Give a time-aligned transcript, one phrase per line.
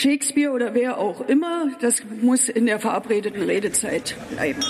[0.00, 4.60] Shakespeare oder wer auch immer, das muss in der verabredeten Redezeit bleiben.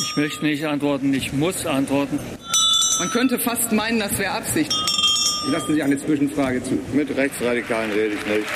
[0.00, 2.18] Ich möchte nicht antworten, ich muss antworten.
[2.98, 4.74] Man könnte fast meinen, das wäre Absicht.
[5.52, 6.80] Lassen Sie eine Zwischenfrage zu.
[6.92, 8.46] Mit Rechtsradikalen rede ich nicht.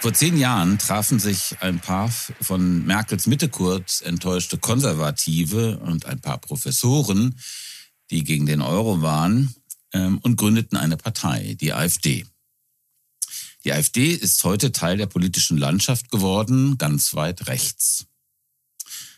[0.00, 2.10] Vor zehn Jahren trafen sich ein paar
[2.42, 7.36] von Merkels Mitte kurz enttäuschte Konservative und ein paar Professoren,
[8.10, 9.54] die gegen den Euro waren,
[9.92, 12.26] ähm, und gründeten eine Partei, die AfD.
[13.64, 18.06] Die AfD ist heute Teil der politischen Landschaft geworden, ganz weit rechts.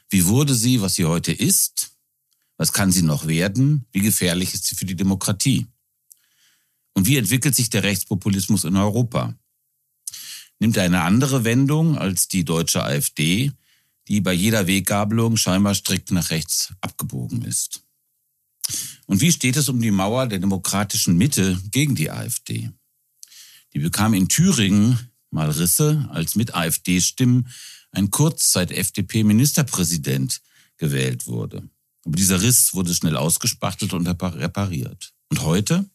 [0.09, 1.93] Wie wurde sie, was sie heute ist?
[2.57, 3.87] Was kann sie noch werden?
[3.93, 5.67] Wie gefährlich ist sie für die Demokratie?
[6.95, 9.35] Und wie entwickelt sich der Rechtspopulismus in Europa?
[10.63, 13.51] nimmt er eine andere Wendung als die deutsche AfD,
[14.07, 17.83] die bei jeder Weggabelung scheinbar strikt nach rechts abgebogen ist.
[19.07, 22.71] Und wie steht es um die Mauer der demokratischen Mitte gegen die AfD?
[23.75, 24.99] Die bekam in Thüringen
[25.31, 27.49] mal Risse, als mit AfD-Stimmen
[27.91, 30.41] ein Kurzzeit-FDP-Ministerpräsident
[30.77, 31.69] gewählt wurde.
[32.05, 35.15] Aber dieser Riss wurde schnell ausgespachtelt und repariert.
[35.31, 35.89] Und heute?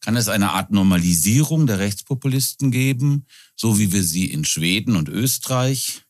[0.00, 5.08] Kann es eine Art Normalisierung der Rechtspopulisten geben, so wie wir sie in Schweden und
[5.08, 6.02] Österreich,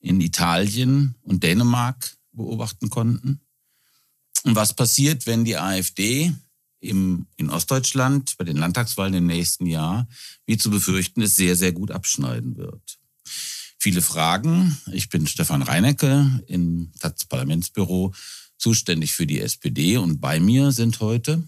[0.00, 3.42] in Italien und Dänemark beobachten konnten?
[4.44, 6.32] Und was passiert, wenn die AfD
[6.80, 10.08] im, in Ostdeutschland bei den Landtagswahlen im nächsten Jahr,
[10.46, 12.98] wie zu befürchten ist, sehr, sehr gut abschneiden wird?
[13.78, 14.76] Viele Fragen.
[14.92, 18.12] Ich bin Stefan Reinecke im taz Parlamentsbüro
[18.58, 21.44] zuständig für die SPD und bei mir sind heute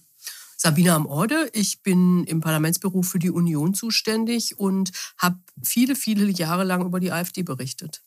[0.56, 1.48] Sabine am Orde.
[1.54, 7.00] Ich bin im Parlamentsbüro für die Union zuständig und habe viele, viele Jahre lang über
[7.00, 8.02] die AfD berichtet.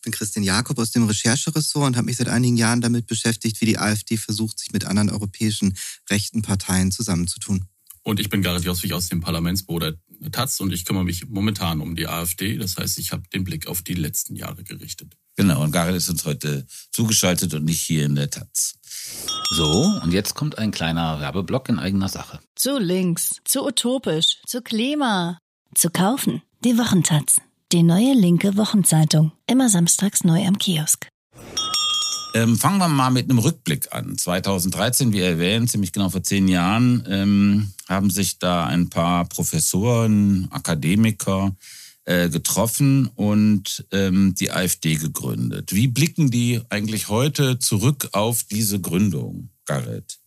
[0.00, 3.60] Ich bin Christian Jakob aus dem Rechercheressort und habe mich seit einigen Jahren damit beschäftigt,
[3.60, 5.76] wie die AfD versucht, sich mit anderen europäischen
[6.08, 7.66] rechten Parteien zusammenzutun.
[8.02, 9.98] Und ich bin Gareth Joswig aus dem Parlamentsbüro der
[10.32, 12.56] Taz und ich kümmere mich momentan um die AfD.
[12.56, 15.18] Das heißt, ich habe den Blick auf die letzten Jahre gerichtet.
[15.36, 18.76] Genau, und Gareth ist uns heute zugeschaltet und nicht hier in der Taz.
[19.50, 22.40] So, und jetzt kommt ein kleiner Werbeblock in eigener Sache.
[22.54, 25.36] Zu links, zu utopisch, zu Klima.
[25.74, 26.40] Zu kaufen.
[26.64, 27.42] Die Wochentaz.
[27.72, 29.30] Die neue linke Wochenzeitung.
[29.46, 31.06] Immer samstags neu am Kiosk.
[32.34, 34.18] Ähm, fangen wir mal mit einem Rückblick an.
[34.18, 40.48] 2013, wie erwähnt, ziemlich genau vor zehn Jahren, ähm, haben sich da ein paar Professoren,
[40.50, 41.54] Akademiker
[42.06, 45.72] äh, getroffen und ähm, die AfD gegründet.
[45.72, 50.18] Wie blicken die eigentlich heute zurück auf diese Gründung, Gareth?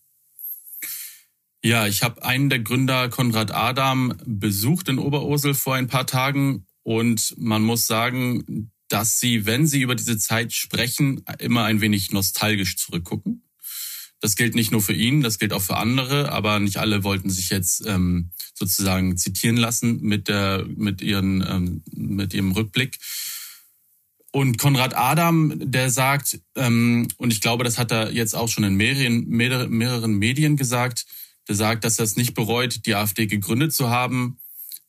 [1.61, 6.65] Ja, ich habe einen der Gründer, Konrad Adam, besucht in Oberursel vor ein paar Tagen
[6.83, 12.11] und man muss sagen, dass sie, wenn sie über diese Zeit sprechen, immer ein wenig
[12.11, 13.43] nostalgisch zurückgucken.
[14.19, 17.29] Das gilt nicht nur für ihn, das gilt auch für andere, aber nicht alle wollten
[17.29, 22.99] sich jetzt ähm, sozusagen zitieren lassen mit der mit ihren ähm, mit ihrem Rückblick.
[24.31, 28.63] Und Konrad Adam, der sagt, ähm, und ich glaube, das hat er jetzt auch schon
[28.63, 31.05] in mehreren, mehreren Medien gesagt,
[31.47, 34.39] der sagt, dass er es nicht bereut, die AfD gegründet zu haben,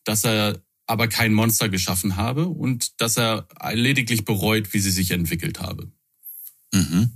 [0.03, 5.11] dass er aber kein Monster geschaffen habe und dass er lediglich bereut, wie sie sich
[5.11, 5.91] entwickelt habe.
[6.73, 7.11] Mhm.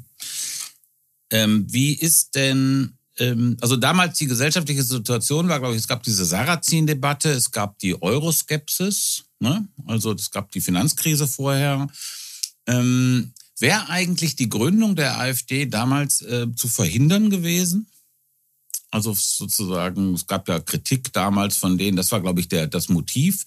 [1.31, 6.01] Ähm, wie ist denn, ähm, also damals die gesellschaftliche Situation war, glaube ich, es gab
[6.03, 9.67] diese Sarrazin-Debatte, es gab die Euroskepsis, ne?
[9.85, 11.87] also es gab die Finanzkrise vorher.
[12.65, 17.87] Ähm, Wäre eigentlich die Gründung der AfD damals äh, zu verhindern gewesen?
[18.91, 22.89] Also sozusagen, es gab ja Kritik damals von denen, das war, glaube ich, der, das
[22.89, 23.45] Motiv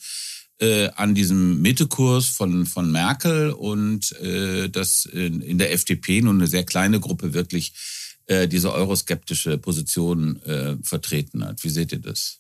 [0.59, 6.37] äh, an diesem Mittekurs von, von Merkel und äh, dass in, in der FDP nun
[6.37, 7.73] eine sehr kleine Gruppe wirklich
[8.27, 11.65] äh, diese euroskeptische Position äh, vertreten hat.
[11.65, 12.39] Wie seht ihr das?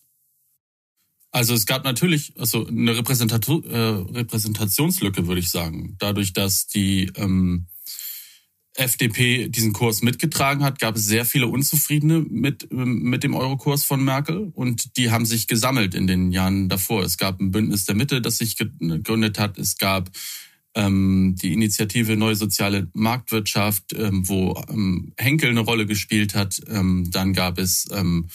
[1.32, 5.96] Also es gab natürlich also eine Repräsentation, äh, Repräsentationslücke, würde ich sagen.
[5.98, 7.66] Dadurch, dass die ähm,
[8.74, 13.84] FDP diesen Kurs mitgetragen hat, gab es sehr viele Unzufriedene mit, ähm, mit dem Eurokurs
[13.84, 17.02] von Merkel und die haben sich gesammelt in den Jahren davor.
[17.02, 19.58] Es gab ein Bündnis der Mitte, das sich gegründet hat.
[19.58, 20.10] Es gab
[20.74, 26.60] ähm, die Initiative Neue Soziale Marktwirtschaft, ähm, wo ähm, Henkel eine Rolle gespielt hat.
[26.68, 28.28] Ähm, dann gab es ähm,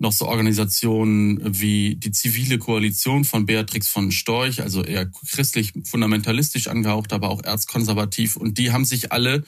[0.00, 6.68] noch so Organisationen wie die zivile Koalition von Beatrix von Storch, also eher christlich fundamentalistisch
[6.68, 8.36] angehaucht, aber auch erzkonservativ.
[8.36, 9.44] Und die haben sich alle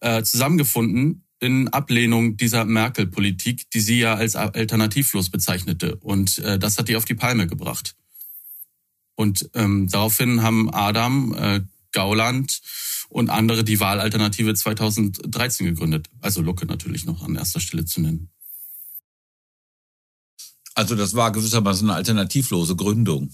[0.00, 5.96] äh, zusammengefunden in Ablehnung dieser Merkel-Politik, die sie ja als alternativlos bezeichnete.
[5.96, 7.94] Und äh, das hat die auf die Palme gebracht.
[9.14, 11.60] Und ähm, daraufhin haben Adam, äh,
[11.92, 12.60] Gauland
[13.10, 16.10] und andere die Wahlalternative 2013 gegründet.
[16.20, 18.30] Also Lucke natürlich noch an erster Stelle zu nennen.
[20.74, 23.32] Also das war gewissermaßen eine alternativlose Gründung.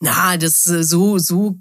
[0.00, 1.58] Na, das äh, so so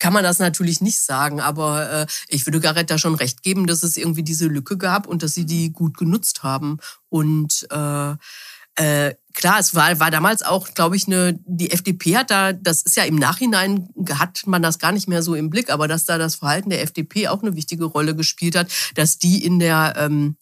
[0.00, 3.66] kann man das natürlich nicht sagen, aber äh, ich würde Garrett da schon recht geben,
[3.66, 6.78] dass es irgendwie diese Lücke gab und dass sie die gut genutzt haben.
[7.10, 8.14] Und äh,
[8.76, 12.80] äh, klar, es war, war damals auch, glaube ich, eine, die FDP hat da, das
[12.80, 16.06] ist ja im Nachhinein, hat man das gar nicht mehr so im Blick, aber dass
[16.06, 19.94] da das Verhalten der FDP auch eine wichtige Rolle gespielt hat, dass die in der
[19.98, 20.36] ähm,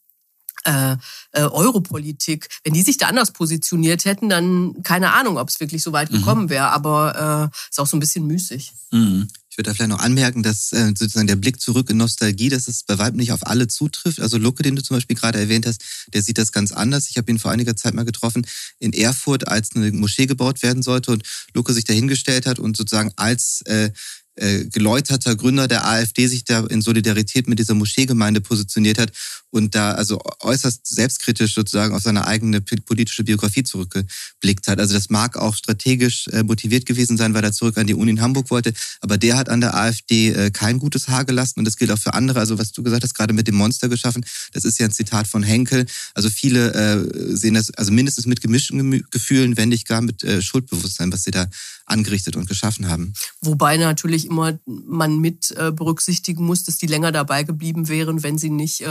[0.68, 0.96] äh,
[1.32, 5.82] äh, Europolitik, wenn die sich da anders positioniert hätten, dann keine Ahnung, ob es wirklich
[5.82, 6.18] so weit mhm.
[6.18, 6.70] gekommen wäre.
[6.70, 8.72] Aber äh, ist auch so ein bisschen müßig.
[8.90, 9.28] Mhm.
[9.50, 12.68] Ich würde da vielleicht noch anmerken, dass äh, sozusagen der Blick zurück in Nostalgie, dass
[12.68, 14.20] es bei weitem nicht auf alle zutrifft.
[14.20, 15.82] Also Lucke, den du zum Beispiel gerade erwähnt hast,
[16.12, 17.08] der sieht das ganz anders.
[17.10, 18.46] Ich habe ihn vor einiger Zeit mal getroffen
[18.78, 21.24] in Erfurt, als eine Moschee gebaut werden sollte und
[21.54, 23.90] Lucke sich dahingestellt hat und sozusagen als äh,
[24.38, 29.10] äh, geläuterter Gründer der AfD sich da in Solidarität mit dieser Moscheegemeinde positioniert hat
[29.50, 34.78] und da also äußerst selbstkritisch sozusagen auf seine eigene politische Biografie zurückgeblickt hat.
[34.78, 38.10] Also das mag auch strategisch äh, motiviert gewesen sein, weil er zurück an die Uni
[38.10, 41.64] in Hamburg wollte, aber der hat an der AfD äh, kein gutes Haar gelassen und
[41.64, 42.40] das gilt auch für andere.
[42.40, 45.26] Also was du gesagt hast, gerade mit dem Monster geschaffen, das ist ja ein Zitat
[45.26, 45.86] von Henkel.
[46.14, 51.12] Also viele äh, sehen das also mindestens mit gemischten Gefühlen, wenn nicht gar mit Schuldbewusstsein,
[51.12, 51.46] was sie da
[51.86, 53.14] angerichtet und geschaffen haben.
[53.40, 58.50] Wobei natürlich immer man mit berücksichtigen muss, dass die länger dabei geblieben wären, wenn sie
[58.50, 58.88] nicht äh,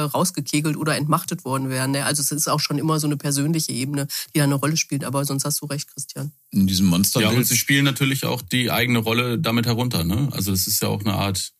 [0.47, 1.91] rausgekegelt oder entmachtet worden wären.
[1.91, 2.05] Ne?
[2.05, 5.03] Also es ist auch schon immer so eine persönliche Ebene, die da eine Rolle spielt.
[5.03, 6.31] Aber sonst hast du recht, Christian.
[6.51, 7.21] In diesem Monster.
[7.21, 10.03] Ja, und sie spielen natürlich auch die eigene Rolle damit herunter.
[10.03, 10.29] Ne?
[10.31, 11.53] Also es ist ja auch eine Art,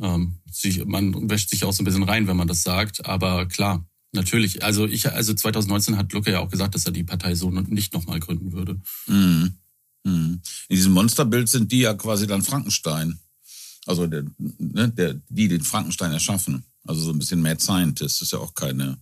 [0.00, 3.06] ähm, sich, man wäscht sich auch so ein bisschen rein, wenn man das sagt.
[3.06, 4.62] Aber klar, natürlich.
[4.64, 7.94] Also ich, also 2019 hat Lucke ja auch gesagt, dass er die Partei so nicht
[7.94, 8.80] nochmal gründen würde.
[9.06, 9.58] Mhm.
[10.04, 10.40] Mhm.
[10.68, 13.20] In diesem Monsterbild sind die ja quasi dann Frankenstein.
[13.86, 16.64] Also der, ne, der, die den Frankenstein erschaffen.
[16.86, 18.98] Also so ein bisschen Mad Scientist ist ja auch keine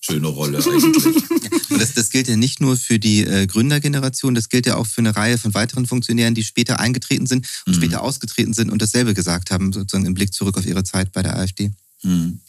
[0.00, 1.22] schöne Rolle eigentlich.
[1.70, 5.00] das, das gilt ja nicht nur für die äh, Gründergeneration, das gilt ja auch für
[5.00, 7.78] eine Reihe von weiteren Funktionären, die später eingetreten sind und mhm.
[7.78, 11.22] später ausgetreten sind und dasselbe gesagt haben, sozusagen im Blick zurück auf ihre Zeit bei
[11.22, 11.72] der AfD.
[12.02, 12.40] Mhm.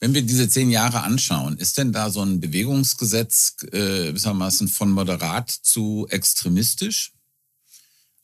[0.00, 4.90] Wenn wir diese zehn Jahre anschauen, ist denn da so ein Bewegungsgesetz äh, gewissermaßen von
[4.90, 7.12] moderat zu extremistisch?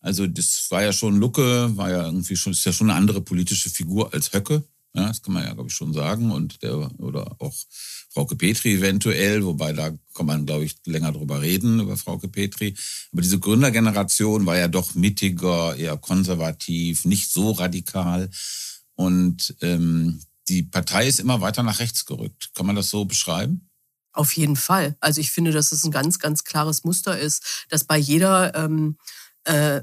[0.01, 3.23] Also das war ja schon Lucke, war ja irgendwie schon, ist ja schon eine andere
[3.23, 4.63] politische Figur als Höcke.
[4.97, 6.31] Ja, das kann man ja, glaube ich, schon sagen.
[6.31, 7.55] Und der, oder auch
[8.11, 12.77] Frauke Petri eventuell, wobei da kann man, glaube ich, länger drüber reden, über Frauke Petri.
[13.13, 18.31] Aber diese Gründergeneration war ja doch mittiger, eher konservativ, nicht so radikal.
[18.95, 22.51] Und ähm, die Partei ist immer weiter nach rechts gerückt.
[22.55, 23.69] Kann man das so beschreiben?
[24.13, 24.97] Auf jeden Fall.
[25.01, 28.97] Also ich finde, dass es ein ganz, ganz klares Muster ist, dass bei jeder ähm,
[29.43, 29.83] äh,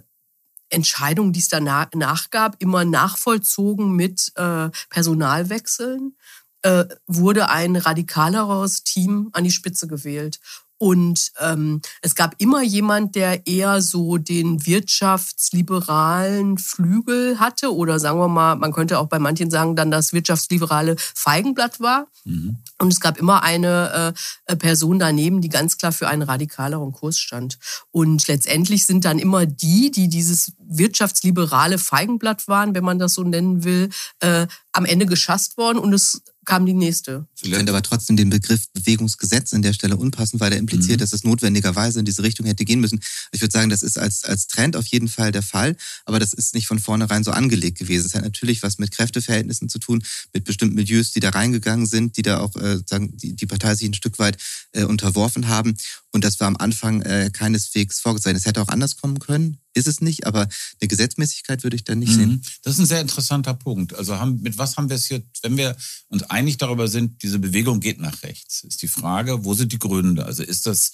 [0.72, 6.16] Entscheidungen, die es danach gab, immer nachvollzogen mit äh, Personalwechseln,
[6.64, 10.40] äh, wurde ein radikaleres Team an die Spitze gewählt.
[10.82, 18.18] Und ähm, es gab immer jemand, der eher so den wirtschaftsliberalen Flügel hatte oder sagen
[18.18, 22.08] wir mal, man könnte auch bei manchen sagen, dann das wirtschaftsliberale Feigenblatt war.
[22.26, 22.58] Mhm.
[22.80, 24.16] Und es gab immer eine
[24.48, 27.60] äh, Person daneben, die ganz klar für einen radikaleren Kurs stand.
[27.92, 33.24] Und letztendlich sind dann immer die, die dieses wirtschaftsliberale Feigenblatt waren, wenn man das so
[33.24, 35.78] nennen will, äh, am Ende geschasst worden.
[35.78, 37.26] Und es kam die nächste.
[37.42, 41.00] Ich finde aber trotzdem den Begriff Bewegungsgesetz an der Stelle unpassend, weil er impliziert, mhm.
[41.00, 43.00] dass es notwendigerweise in diese Richtung hätte gehen müssen.
[43.32, 46.34] Ich würde sagen, das ist als, als Trend auf jeden Fall der Fall, aber das
[46.34, 48.06] ist nicht von vornherein so angelegt gewesen.
[48.06, 50.04] Es hat natürlich was mit Kräfteverhältnissen zu tun,
[50.34, 53.74] mit bestimmten Milieus, die da reingegangen sind, die da auch äh, sagen, die, die Partei
[53.76, 54.36] sich ein Stück weit
[54.74, 55.78] äh, unterworfen haben.
[56.12, 58.36] Und das war am Anfang äh, keineswegs vorgesehen.
[58.36, 60.48] Es hätte auch anders kommen können, ist es nicht, aber
[60.80, 62.18] eine Gesetzmäßigkeit würde ich da nicht mhm.
[62.18, 62.44] sehen.
[62.64, 63.94] Das ist ein sehr interessanter Punkt.
[63.94, 65.76] Also haben, mit was haben wir es hier, wenn wir
[66.08, 69.80] uns einig darüber sind, diese Bewegung geht nach rechts, ist die Frage, wo sind die
[69.80, 70.26] Gründe?
[70.26, 70.92] Also ist das,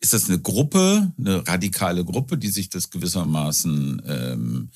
[0.00, 4.70] ist das eine Gruppe, eine radikale Gruppe, die sich das gewissermaßen ähm,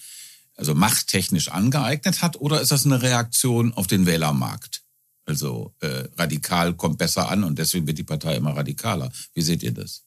[0.54, 4.82] also machttechnisch angeeignet hat, oder ist das eine Reaktion auf den Wählermarkt?
[5.24, 9.10] Also äh, radikal kommt besser an und deswegen wird die Partei immer radikaler.
[9.34, 10.04] Wie seht ihr das?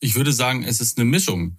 [0.00, 1.58] Ich würde sagen, es ist eine Mischung.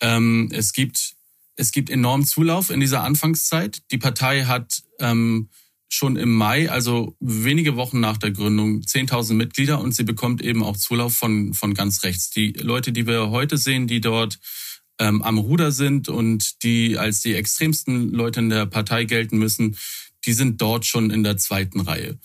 [0.00, 1.16] Ähm, es gibt
[1.56, 3.82] es gibt enormen Zulauf in dieser Anfangszeit.
[3.90, 5.50] Die Partei hat ähm,
[5.88, 10.62] schon im Mai, also wenige Wochen nach der Gründung, 10.000 Mitglieder und sie bekommt eben
[10.62, 12.30] auch Zulauf von, von ganz rechts.
[12.30, 14.40] Die Leute, die wir heute sehen, die dort
[14.98, 19.76] ähm, am Ruder sind und die als die extremsten Leute in der Partei gelten müssen,
[20.24, 22.18] die sind dort schon in der zweiten Reihe.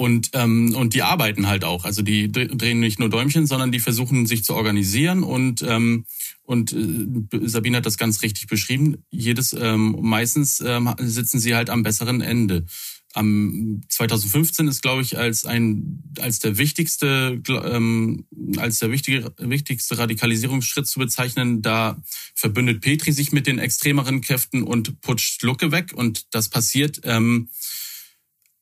[0.00, 1.84] Und, ähm, und die arbeiten halt auch.
[1.84, 5.22] Also die drehen nicht nur Däumchen, sondern die versuchen sich zu organisieren.
[5.22, 6.06] Und, ähm,
[6.42, 9.04] und äh, Sabine hat das ganz richtig beschrieben.
[9.10, 12.64] Jedes ähm, meistens ähm, sitzen sie halt am besseren Ende.
[13.12, 18.24] Am 2015 ist, glaube ich, als ein als der wichtigste ähm,
[18.56, 21.60] als der wichtige, wichtigste Radikalisierungsschritt zu bezeichnen.
[21.60, 22.02] Da
[22.34, 25.92] verbündet Petri sich mit den extremeren Kräften und putscht Lucke weg.
[25.94, 27.02] Und das passiert.
[27.04, 27.50] Ähm,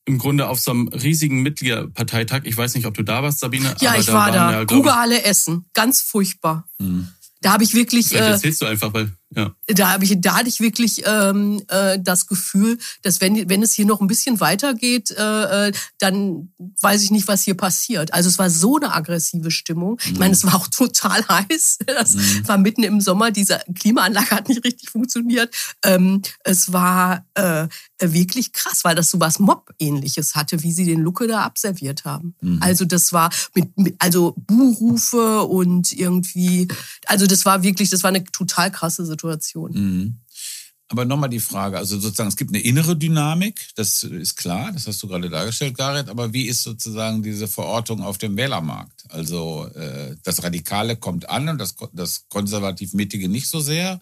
[0.09, 2.41] im Grunde auf so einem riesigen Mitgliederparteitag.
[2.45, 3.75] Ich weiß nicht, ob du da warst, Sabine.
[3.81, 4.53] Ja, ich da war da.
[4.53, 5.67] Ja, Kugelhalle Essen.
[5.75, 6.67] Ganz furchtbar.
[6.81, 7.09] Hm.
[7.43, 8.09] Da habe ich wirklich.
[8.09, 9.55] Vielleicht äh, erzählst du einfach, weil ja.
[9.67, 13.73] Da habe ich, da hatte ich wirklich ähm, äh, das Gefühl, dass wenn wenn es
[13.73, 18.15] hier noch ein bisschen weitergeht, äh, äh, dann weiß ich nicht, was hier passiert.
[18.15, 19.93] Also es war so eine aggressive Stimmung.
[19.93, 20.13] Mhm.
[20.13, 21.79] Ich meine, es war auch total heiß.
[21.87, 22.49] Das mhm.
[22.49, 23.31] war mitten im Sommer.
[23.31, 25.55] Diese Klimaanlage hat nicht richtig funktioniert.
[25.85, 27.69] Ähm, es war äh,
[28.01, 32.35] wirklich krass, weil das so was Mob-ähnliches hatte, wie sie den Lucke da abserviert haben.
[32.41, 32.61] Mhm.
[32.63, 36.69] Also das war mit, mit also Buhrufe und irgendwie,
[37.07, 39.18] also das war wirklich, das war eine total krasse Situation.
[39.19, 39.73] Situation.
[39.73, 40.21] Mhm.
[40.91, 44.87] Aber nochmal die Frage, also sozusagen, es gibt eine innere Dynamik, das ist klar, das
[44.87, 49.05] hast du gerade dargestellt, Gareth, aber wie ist sozusagen diese Verortung auf dem Wählermarkt?
[49.11, 54.01] Also äh, das Radikale kommt an und das, das konservativ-mittige nicht so sehr.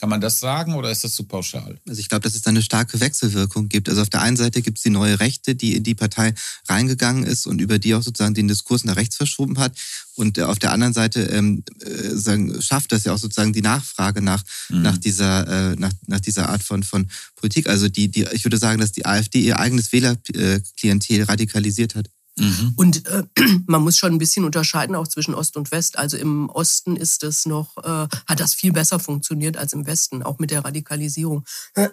[0.00, 1.78] Kann man das sagen oder ist das zu pauschal?
[1.88, 3.88] Also ich glaube, dass es da eine starke Wechselwirkung gibt.
[3.88, 6.34] Also auf der einen Seite gibt es die neue Rechte, die in die Partei
[6.68, 9.78] reingegangen ist und über die auch sozusagen den Diskurs nach rechts verschoben hat.
[10.16, 13.62] Und äh, auf der anderen Seite ähm, äh, sagen, schafft das ja auch sozusagen die
[13.62, 14.82] Nachfrage nach, mhm.
[14.82, 17.68] nach, dieser, äh, nach, nach dieser Art von, von Politik.
[17.68, 22.10] Also die, die, ich würde sagen, dass die AfD ihr eigenes Wählerklientel radikalisiert hat.
[22.36, 22.72] Mhm.
[22.76, 23.24] Und äh,
[23.66, 25.98] man muss schon ein bisschen unterscheiden auch zwischen Ost und West.
[25.98, 30.22] Also im Osten ist es noch, äh, hat das viel besser funktioniert als im Westen,
[30.22, 31.44] auch mit der Radikalisierung.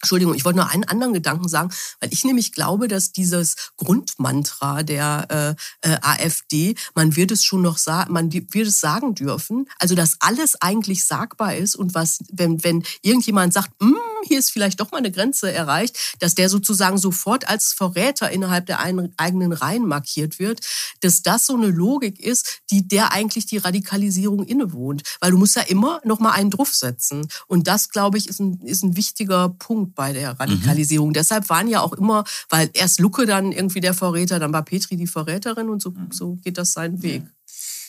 [0.00, 4.84] Entschuldigung, ich wollte nur einen anderen Gedanken sagen, weil ich nämlich glaube, dass dieses Grundmantra
[4.84, 9.68] der äh, äh, AfD, man wird es schon noch sagen, man wird es sagen dürfen,
[9.80, 14.50] also dass alles eigentlich sagbar ist und was, wenn, wenn irgendjemand sagt, mm, hier ist
[14.50, 19.52] vielleicht doch mal eine Grenze erreicht, dass der sozusagen sofort als Verräter innerhalb der eigenen
[19.52, 20.60] Reihen markiert wird,
[21.00, 25.02] dass das so eine Logik ist, die der eigentlich die Radikalisierung innewohnt.
[25.20, 27.28] Weil du musst ja immer noch mal einen Druff setzen.
[27.46, 31.08] Und das, glaube ich, ist ein, ist ein wichtiger Punkt bei der Radikalisierung.
[31.08, 31.14] Mhm.
[31.14, 34.96] Deshalb waren ja auch immer, weil erst Lucke dann irgendwie der Verräter, dann war Petri
[34.96, 37.22] die Verräterin und so, so geht das seinen Weg.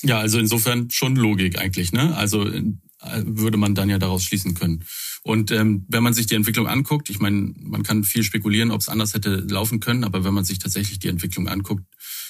[0.02, 2.16] Ja, also insofern schon Logik eigentlich, ne?
[2.16, 2.64] Also äh,
[3.26, 4.86] würde man dann ja daraus schließen können.
[5.24, 8.82] Und ähm, wenn man sich die Entwicklung anguckt, ich meine, man kann viel spekulieren, ob
[8.82, 11.84] es anders hätte laufen können, aber wenn man sich tatsächlich die Entwicklung anguckt,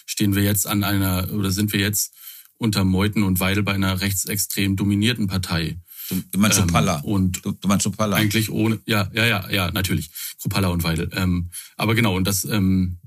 [0.05, 2.13] stehen wir jetzt an einer oder sind wir jetzt
[2.57, 5.77] unter Meuthen und Weidel bei einer rechtsextrem dominierten Partei.
[6.09, 6.59] Du, du meinst.
[6.59, 8.17] Ähm, und du, du meinst Schopalla.
[8.17, 10.09] Eigentlich ohne, ja, ja, ja, ja, natürlich.
[10.41, 11.09] Kropalla und Weidel.
[11.13, 12.97] Ähm, aber genau, und das ähm,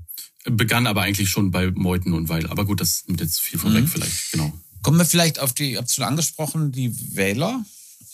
[0.45, 2.51] begann aber eigentlich schon bei Meuthen und Weidel.
[2.51, 3.89] Aber gut, das nimmt jetzt viel vorweg mhm.
[3.89, 4.53] vielleicht, genau.
[4.83, 7.65] Kommen wir vielleicht auf die, ihr habt es schon angesprochen, die Wähler.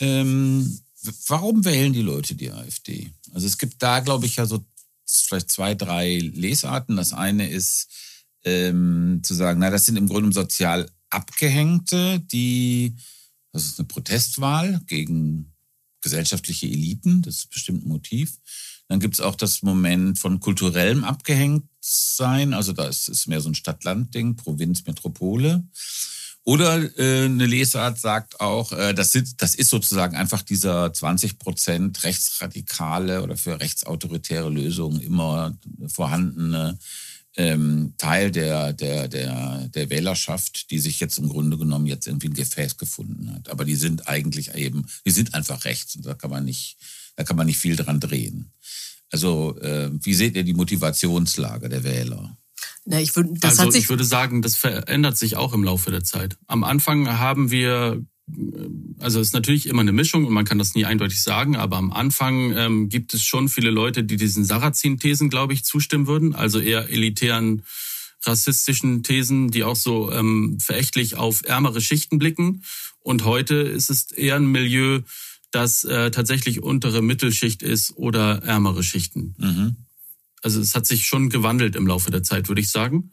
[0.00, 0.80] Ähm,
[1.28, 3.10] warum wählen die Leute die AfD?
[3.32, 4.64] Also es gibt da, glaube ich, ja so
[5.04, 6.96] vielleicht zwei, drei Lesarten.
[6.96, 7.88] Das eine ist
[8.44, 12.96] ähm, zu sagen, na, das sind im Grunde sozial Abgehängte, die,
[13.52, 15.54] das ist eine Protestwahl gegen
[16.00, 18.38] gesellschaftliche Eliten, das ist bestimmt ein Motiv.
[18.88, 23.50] Dann gibt es auch das Moment von kulturellem Abgehängtsein, also da ist es mehr so
[23.50, 25.66] ein Stadt-Land-Ding, Provinz, Metropole.
[26.48, 31.38] Oder äh, eine Lesart sagt auch, äh, das, sind, das ist sozusagen einfach dieser 20
[31.38, 36.78] Prozent rechtsradikale oder für rechtsautoritäre Lösungen immer vorhandene
[37.36, 42.28] ähm, Teil der, der, der, der Wählerschaft, die sich jetzt im Grunde genommen jetzt irgendwie
[42.28, 43.50] ein Gefäß gefunden hat.
[43.50, 46.78] Aber die sind eigentlich eben, die sind einfach rechts und da kann man nicht,
[47.16, 48.54] da kann man nicht viel dran drehen.
[49.10, 52.38] Also äh, wie seht ihr die Motivationslage der Wähler?
[52.90, 55.62] Na, ich würd, das also hat sich ich würde sagen, das verändert sich auch im
[55.62, 56.38] Laufe der Zeit.
[56.46, 58.02] Am Anfang haben wir,
[58.98, 61.76] also es ist natürlich immer eine Mischung und man kann das nie eindeutig sagen, aber
[61.76, 66.34] am Anfang ähm, gibt es schon viele Leute, die diesen Sarrazin-Thesen, glaube ich, zustimmen würden,
[66.34, 67.62] also eher elitären
[68.24, 72.64] rassistischen Thesen, die auch so ähm, verächtlich auf ärmere Schichten blicken.
[73.00, 75.00] Und heute ist es eher ein Milieu,
[75.50, 79.34] das äh, tatsächlich untere Mittelschicht ist oder ärmere Schichten.
[79.36, 79.76] Mhm
[80.42, 83.12] also es hat sich schon gewandelt im Laufe der Zeit, würde ich sagen.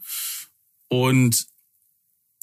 [0.88, 1.46] Und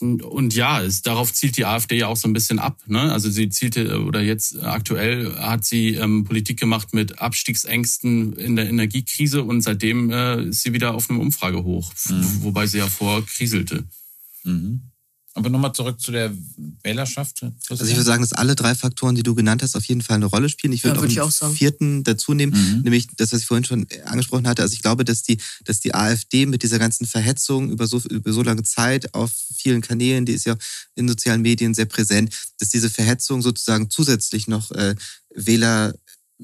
[0.02, 2.82] und ja, es, darauf zielt die AfD ja auch so ein bisschen ab.
[2.88, 3.12] Ne?
[3.12, 8.68] Also sie zielte, oder jetzt aktuell hat sie ähm, Politik gemacht mit Abstiegsängsten in der
[8.68, 12.44] Energiekrise und seitdem äh, ist sie wieder auf einem Umfragehoch, mhm.
[12.44, 13.86] wobei sie ja vorkriselte.
[14.44, 14.82] Mhm.
[15.43, 16.31] Aber nochmal zurück zu der
[16.83, 17.43] Wählerschaft.
[17.69, 20.15] Also ich würde sagen, dass alle drei Faktoren, die du genannt hast, auf jeden Fall
[20.15, 20.71] eine Rolle spielen.
[20.71, 22.81] Ich würde ja, würd auch einen vierten dazu nehmen, mhm.
[22.83, 24.62] nämlich das, was ich vorhin schon angesprochen hatte.
[24.62, 28.31] Also ich glaube, dass die, dass die AfD mit dieser ganzen Verhetzung über so, über
[28.31, 30.55] so lange Zeit auf vielen Kanälen, die ist ja
[30.95, 34.95] in sozialen Medien sehr präsent, dass diese Verhetzung sozusagen zusätzlich noch äh,
[35.35, 35.93] Wähler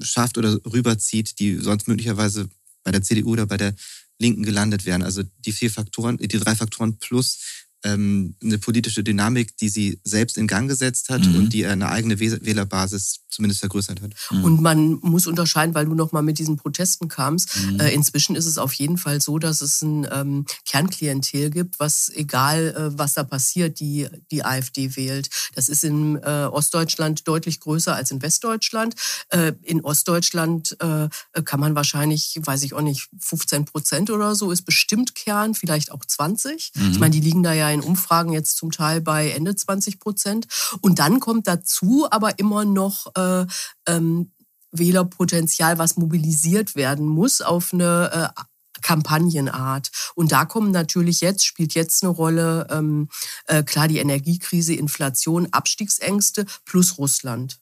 [0.00, 2.48] schafft oder rüberzieht, die sonst möglicherweise
[2.84, 3.74] bei der CDU oder bei der
[4.18, 5.02] Linken gelandet wären.
[5.02, 7.38] Also die vier Faktoren, die drei Faktoren plus
[7.84, 11.36] ähm, eine politische Dynamik, die sie selbst in Gang gesetzt hat mhm.
[11.36, 14.12] und die eine eigene Wählerbasis zumindest vergrößert hat.
[14.30, 14.44] Mhm.
[14.44, 17.56] Und man muss unterscheiden, weil du noch mal mit diesen Protesten kamst.
[17.56, 17.80] Mhm.
[17.80, 22.10] Äh, inzwischen ist es auf jeden Fall so, dass es ein ähm, Kernklientel gibt, was
[22.14, 25.30] egal äh, was da passiert, die die AfD wählt.
[25.54, 28.94] Das ist in äh, Ostdeutschland deutlich größer als in Westdeutschland.
[29.28, 31.08] Äh, in Ostdeutschland äh,
[31.44, 35.92] kann man wahrscheinlich, weiß ich auch nicht, 15 Prozent oder so ist bestimmt Kern, vielleicht
[35.92, 36.72] auch 20.
[36.74, 36.98] Ich mhm.
[36.98, 40.46] meine, die liegen da ja in Umfragen jetzt zum Teil bei Ende 20 Prozent.
[40.80, 43.46] Und dann kommt dazu aber immer noch äh,
[43.86, 44.32] ähm,
[44.72, 48.42] Wählerpotenzial, was mobilisiert werden muss auf eine äh,
[48.82, 49.90] Kampagnenart.
[50.14, 53.08] Und da kommen natürlich jetzt, spielt jetzt eine Rolle, ähm,
[53.46, 57.58] äh, klar, die Energiekrise, Inflation, Abstiegsängste plus Russland.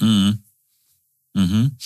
[0.00, 0.42] Mhm.
[1.34, 1.76] Mhm.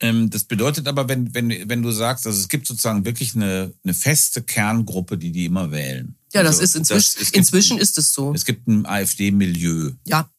[0.00, 3.72] Ähm, das bedeutet aber, wenn, wenn, wenn du sagst, also es gibt sozusagen wirklich eine,
[3.84, 6.16] eine feste Kerngruppe, die die immer wählen.
[6.32, 8.32] Ja, das also, ist inzwischen, das, inzwischen ist es so.
[8.32, 9.92] Es gibt ein AfD-Milieu.
[10.06, 10.30] Ja.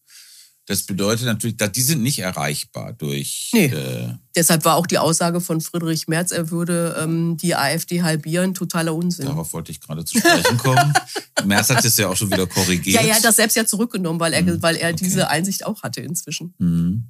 [0.66, 3.50] Das bedeutet natürlich, dass die sind nicht erreichbar durch.
[3.54, 3.66] Nee.
[3.66, 8.54] Äh, Deshalb war auch die Aussage von Friedrich Merz, er würde ähm, die AfD halbieren,
[8.54, 9.26] totaler Unsinn.
[9.26, 10.94] Darauf wollte ich gerade zu sprechen kommen.
[11.46, 13.02] Merz hat das ja auch schon wieder korrigiert.
[13.02, 14.62] Ja, er hat das selbst ja zurückgenommen, weil er, mhm.
[14.62, 15.04] weil er okay.
[15.04, 16.54] diese Einsicht auch hatte inzwischen.
[16.58, 17.10] Mhm.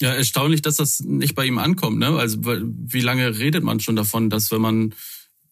[0.00, 1.98] Ja, erstaunlich, dass das nicht bei ihm ankommt.
[1.98, 2.08] Ne?
[2.08, 4.94] Also wie lange redet man schon davon, dass wenn man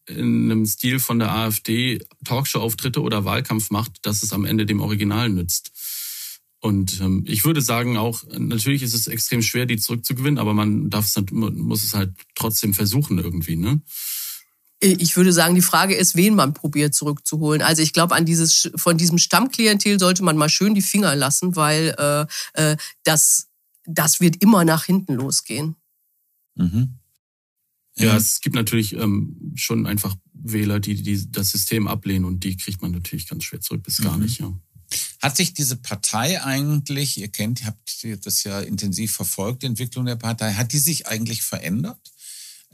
[0.09, 4.81] in einem Stil von der AfD Talkshow-Auftritte oder Wahlkampf macht, dass es am Ende dem
[4.81, 5.71] Original nützt?
[6.63, 10.91] Und ähm, ich würde sagen auch, natürlich ist es extrem schwer, die zurückzugewinnen, aber man
[10.91, 13.81] darf es, man muss es halt trotzdem versuchen irgendwie, ne?
[14.81, 17.63] Ich würde sagen, die Frage ist, wen man probiert zurückzuholen.
[17.63, 21.55] Also ich glaube, an dieses von diesem Stammklientel sollte man mal schön die Finger lassen,
[21.55, 22.27] weil äh,
[22.73, 23.49] äh, das
[23.85, 25.77] das wird immer nach hinten losgehen.
[26.55, 26.99] Mhm.
[27.97, 32.57] Ja, es gibt natürlich ähm, schon einfach Wähler, die, die das System ablehnen und die
[32.57, 34.25] kriegt man natürlich ganz schwer zurück, bis gar mhm.
[34.25, 34.41] nicht.
[34.41, 34.53] Ja.
[35.21, 40.07] Hat sich diese Partei eigentlich, ihr kennt, ihr habt das ja intensiv verfolgt, die Entwicklung
[40.07, 42.13] der Partei, hat die sich eigentlich verändert?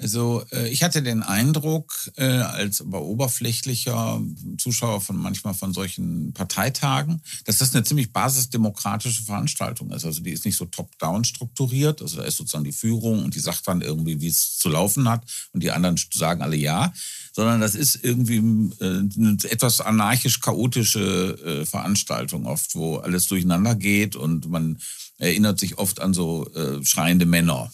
[0.01, 4.23] Also äh, ich hatte den Eindruck, äh, als aber oberflächlicher
[4.57, 10.05] Zuschauer von manchmal von solchen Parteitagen, dass das eine ziemlich basisdemokratische Veranstaltung ist.
[10.05, 12.01] Also die ist nicht so top-down strukturiert.
[12.01, 15.09] Also da ist sozusagen die Führung und die sagt dann irgendwie, wie es zu laufen
[15.09, 16.93] hat und die anderen sagen alle ja,
[17.33, 18.37] sondern das ist irgendwie
[18.81, 24.79] äh, eine etwas anarchisch-chaotische Veranstaltung oft, wo alles durcheinander geht und man
[25.19, 26.49] erinnert sich oft an so
[26.83, 27.71] schreiende Männer.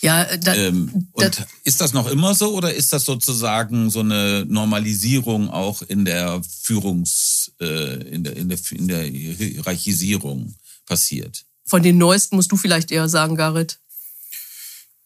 [0.00, 3.90] Ja, äh, da, ähm, und da, ist das noch immer so oder ist das sozusagen
[3.90, 10.54] so eine Normalisierung auch in der Führungs, äh, in, der, in, der, in der Hierarchisierung
[10.86, 11.44] passiert?
[11.64, 13.80] Von den neuesten musst du vielleicht eher sagen, Garrett.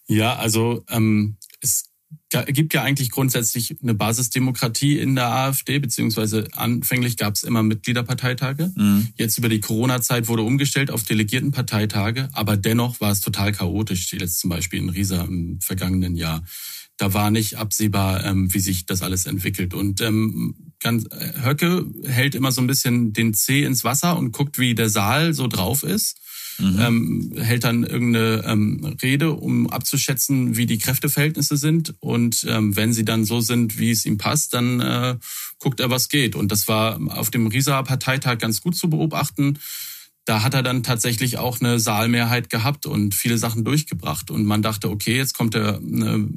[0.06, 1.84] Ja, also ähm, es
[2.30, 8.70] gibt ja eigentlich grundsätzlich eine Basisdemokratie in der AfD, beziehungsweise anfänglich gab es immer Mitgliederparteitage.
[8.74, 9.08] Mhm.
[9.16, 14.40] Jetzt über die Corona-Zeit wurde umgestellt auf Delegiertenparteitage, aber dennoch war es total chaotisch, jetzt
[14.40, 16.44] zum Beispiel in Riesa im vergangenen Jahr.
[16.98, 19.72] Da war nicht absehbar, ähm, wie sich das alles entwickelt.
[19.72, 24.32] Und ähm, ganz, äh, Höcke hält immer so ein bisschen den Zeh ins Wasser und
[24.32, 26.20] guckt, wie der Saal so drauf ist
[26.58, 26.78] mhm.
[26.80, 31.94] ähm, hält dann irgendeine ähm, Rede, um abzuschätzen, wie die Kräfteverhältnisse sind.
[32.00, 35.16] Und ähm, wenn sie dann so sind, wie es ihm passt, dann äh,
[35.58, 36.34] guckt er, was geht.
[36.36, 39.58] Und das war auf dem Rieser Parteitag ganz gut zu beobachten
[40.28, 44.30] da hat er dann tatsächlich auch eine Saalmehrheit gehabt und viele Sachen durchgebracht.
[44.30, 46.28] Und man dachte, okay, jetzt kommt der ne,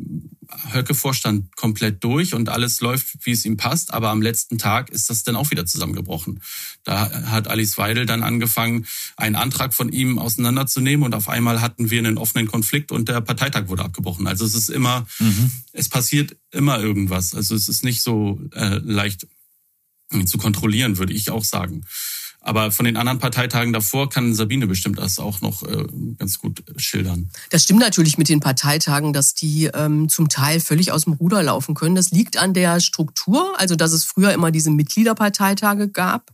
[0.72, 3.94] Höcke-Vorstand komplett durch und alles läuft, wie es ihm passt.
[3.94, 6.40] Aber am letzten Tag ist das dann auch wieder zusammengebrochen.
[6.86, 8.86] Da hat Alice Weidel dann angefangen,
[9.18, 13.20] einen Antrag von ihm auseinanderzunehmen und auf einmal hatten wir einen offenen Konflikt und der
[13.20, 14.26] Parteitag wurde abgebrochen.
[14.26, 15.52] Also es ist immer, mhm.
[15.74, 17.36] es passiert immer irgendwas.
[17.36, 19.28] Also es ist nicht so äh, leicht
[20.26, 21.84] zu kontrollieren, würde ich auch sagen.
[22.44, 25.86] Aber von den anderen Parteitagen davor kann Sabine bestimmt das auch noch äh,
[26.18, 27.30] ganz gut schildern.
[27.52, 31.44] Das stimmt natürlich mit den Parteitagen, dass die ähm, zum Teil völlig aus dem Ruder
[31.44, 31.94] laufen können.
[31.94, 36.32] Das liegt an der Struktur, also dass es früher immer diese Mitgliederparteitage gab,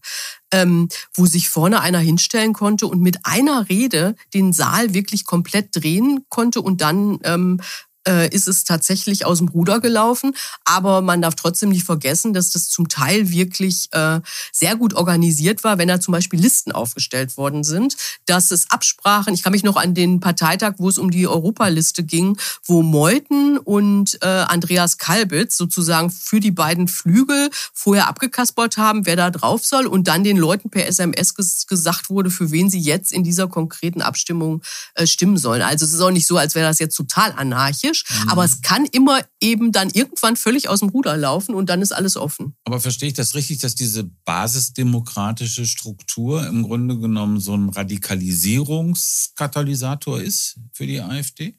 [0.51, 5.75] ähm, wo sich vorne einer hinstellen konnte und mit einer Rede den Saal wirklich komplett
[5.75, 7.59] drehen konnte und dann ähm,
[8.07, 10.33] äh, ist es tatsächlich aus dem Ruder gelaufen.
[10.65, 15.63] Aber man darf trotzdem nicht vergessen, dass das zum Teil wirklich äh, sehr gut organisiert
[15.63, 19.63] war, wenn da zum Beispiel Listen aufgestellt worden sind, dass es Absprachen, ich kann mich
[19.63, 24.97] noch an den Parteitag, wo es um die Europaliste ging, wo Meuthen und äh, Andreas
[24.97, 30.23] Kalbitz sozusagen für die beiden Flügel vorher abgekaspert haben, wer da drauf soll und dann
[30.23, 34.61] den Leuten per SMS ges gesagt wurde, für wen sie jetzt in dieser konkreten Abstimmung
[34.95, 35.61] äh, stimmen sollen.
[35.61, 38.29] Also es ist auch nicht so, als wäre das jetzt total anarchisch, mhm.
[38.29, 41.91] aber es kann immer eben dann irgendwann völlig aus dem Ruder laufen und dann ist
[41.91, 42.55] alles offen.
[42.65, 50.21] Aber verstehe ich das richtig, dass diese basisdemokratische Struktur im Grunde genommen so ein Radikalisierungskatalysator
[50.21, 51.57] ist für die AfD?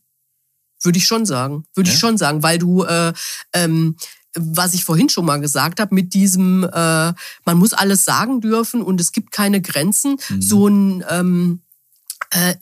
[0.83, 1.65] Würde ich schon sagen.
[1.75, 1.95] Würde ja?
[1.95, 3.13] ich schon sagen, weil du äh,
[3.53, 3.97] ähm,
[4.39, 7.13] was ich vorhin schon mal gesagt habe, mit diesem, äh,
[7.45, 10.43] man muss alles sagen dürfen und es gibt keine Grenzen, mhm.
[10.43, 11.68] so ein, ähm, äh,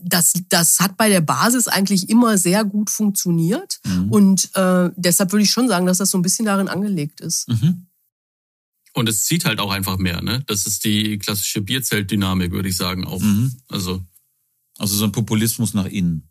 [0.00, 3.81] das, das hat bei der Basis eigentlich immer sehr gut funktioniert.
[3.85, 4.11] Mhm.
[4.11, 7.48] Und äh, deshalb würde ich schon sagen, dass das so ein bisschen darin angelegt ist.
[7.48, 7.87] Mhm.
[8.92, 10.42] Und es zieht halt auch einfach mehr, ne?
[10.46, 13.20] Das ist die klassische Bierzeltdynamik, würde ich sagen, auch.
[13.20, 13.55] Mhm.
[13.68, 14.02] Also.
[14.79, 16.31] also so ein Populismus nach innen.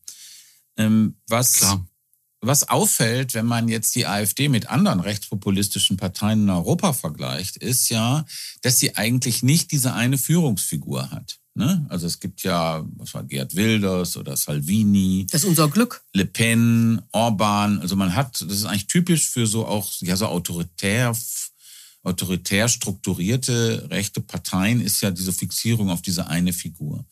[0.77, 1.87] Ähm, was, Klar.
[2.41, 7.89] was auffällt, wenn man jetzt die AfD mit anderen rechtspopulistischen Parteien in Europa vergleicht, ist
[7.89, 8.25] ja,
[8.61, 11.39] dass sie eigentlich nicht diese eine Führungsfigur hat.
[11.57, 11.85] Ne?
[11.87, 15.25] Also es gibt ja, was war Gerd Wilders oder Salvini.
[15.31, 16.03] Das ist unser Glück.
[16.13, 17.79] Le Pen, Orban.
[17.79, 21.15] Also man hat, das ist eigentlich typisch für so auch, ja, so autoritär,
[22.03, 27.05] autoritär strukturierte rechte Parteien ist ja diese Fixierung auf diese eine Figur.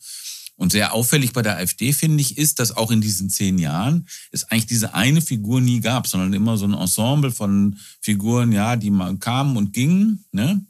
[0.56, 4.06] Und sehr auffällig bei der AfD, finde ich, ist, dass auch in diesen zehn Jahren
[4.30, 8.76] es eigentlich diese eine Figur nie gab, sondern immer so ein Ensemble von Figuren, ja,
[8.76, 10.24] die mal kamen und gingen.
[10.30, 10.64] Ne?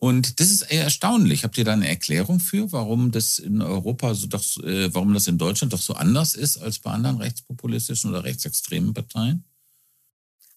[0.00, 1.42] Und das ist eher erstaunlich.
[1.42, 5.26] Habt ihr da eine Erklärung für, warum das in Europa so doch, äh, warum das
[5.26, 9.44] in Deutschland doch so anders ist als bei anderen rechtspopulistischen oder rechtsextremen Parteien?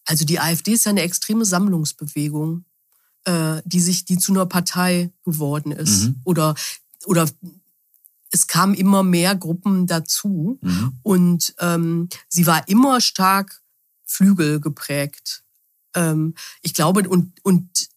[0.06, 2.66] Also die AfD ist ja eine extreme Sammlungsbewegung,
[3.26, 6.04] äh, die sich, die zu einer Partei geworden ist.
[6.04, 6.16] Mhm.
[6.24, 6.54] Oder,
[7.06, 7.28] oder
[8.30, 11.00] es kamen immer mehr Gruppen dazu mhm.
[11.02, 13.62] und ähm, sie war immer stark
[14.06, 15.44] Flügel geprägt.
[15.96, 17.91] Ähm, ich glaube, und, und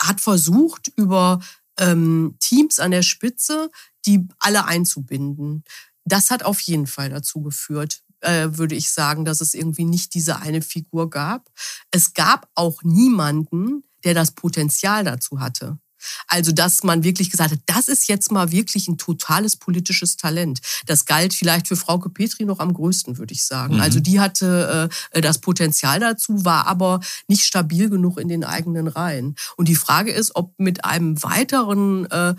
[0.00, 1.40] hat versucht, über
[1.78, 3.70] ähm, Teams an der Spitze,
[4.06, 5.64] die alle einzubinden.
[6.04, 10.14] Das hat auf jeden Fall dazu geführt, äh, würde ich sagen, dass es irgendwie nicht
[10.14, 11.50] diese eine Figur gab.
[11.90, 15.78] Es gab auch niemanden, der das Potenzial dazu hatte.
[16.26, 20.60] Also, dass man wirklich gesagt hat, das ist jetzt mal wirklich ein totales politisches Talent.
[20.86, 23.74] Das galt vielleicht für Frauke Petri noch am größten, würde ich sagen.
[23.74, 23.80] Mhm.
[23.80, 28.88] Also, die hatte äh, das Potenzial dazu, war aber nicht stabil genug in den eigenen
[28.88, 29.36] Reihen.
[29.56, 32.34] Und die Frage ist, ob mit einem weiteren, äh,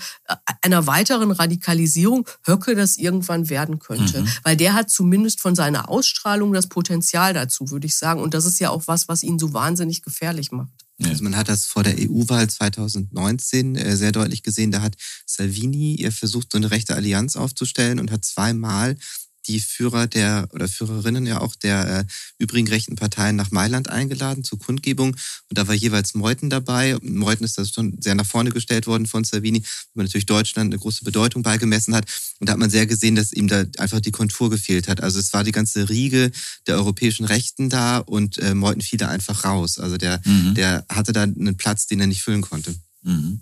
[0.62, 4.21] einer weiteren Radikalisierung Höcke das irgendwann werden könnte.
[4.21, 4.30] Mhm.
[4.43, 8.21] Weil der hat zumindest von seiner Ausstrahlung das Potenzial dazu, würde ich sagen.
[8.21, 10.69] Und das ist ja auch was, was ihn so wahnsinnig gefährlich macht.
[11.06, 14.72] Also man hat das vor der EU-Wahl 2019 äh, sehr deutlich gesehen.
[14.72, 18.98] Da hat Salvini ihr versucht, so eine rechte Allianz aufzustellen und hat zweimal
[19.47, 22.06] die Führer der oder Führerinnen ja auch der äh,
[22.38, 25.15] übrigen rechten Parteien nach Mailand eingeladen zur Kundgebung.
[25.49, 26.97] Und da war jeweils Meuthen dabei.
[27.01, 30.80] Meuthen ist das schon sehr nach vorne gestellt worden von Salvini, wo natürlich Deutschland eine
[30.80, 32.06] große Bedeutung beigemessen hat.
[32.39, 35.01] Und da hat man sehr gesehen, dass ihm da einfach die Kontur gefehlt hat.
[35.01, 36.32] Also es war die ganze Riege
[36.67, 39.80] der europäischen Rechten da und äh, Meuthen fiel da einfach raus.
[39.80, 40.56] Also der, mhm.
[40.56, 42.75] der hatte da einen Platz, den er nicht füllen konnte.
[43.04, 43.41] Mhm.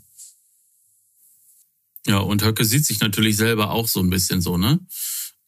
[2.08, 4.80] Ja, und Höcke sieht sich natürlich selber auch so ein bisschen so, ne?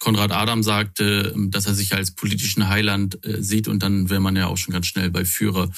[0.01, 4.35] Konrad Adam sagte, dass er sich als politischen Heiland äh, sieht und dann wäre man
[4.35, 5.69] ja auch schon ganz schnell bei Führer.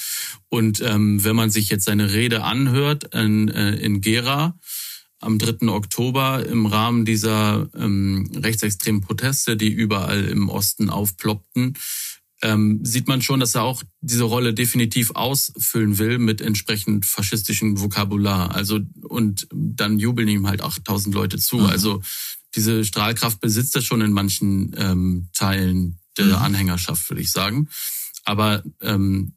[0.47, 4.57] Und ähm, wenn man sich jetzt seine Rede anhört in, äh, in Gera
[5.19, 5.67] am 3.
[5.67, 11.77] Oktober im Rahmen dieser ähm, rechtsextremen Proteste, die überall im Osten aufploppten,
[12.41, 17.81] ähm, sieht man schon, dass er auch diese Rolle definitiv ausfüllen will mit entsprechend faschistischem
[17.81, 18.55] Vokabular.
[18.55, 21.57] Also und dann jubeln ihm halt 8000 Leute zu.
[21.57, 21.65] Mhm.
[21.65, 22.01] Also
[22.55, 26.35] diese Strahlkraft besitzt er schon in manchen ähm, Teilen der mhm.
[26.35, 27.69] Anhängerschaft, würde ich sagen.
[28.25, 29.33] Aber ähm,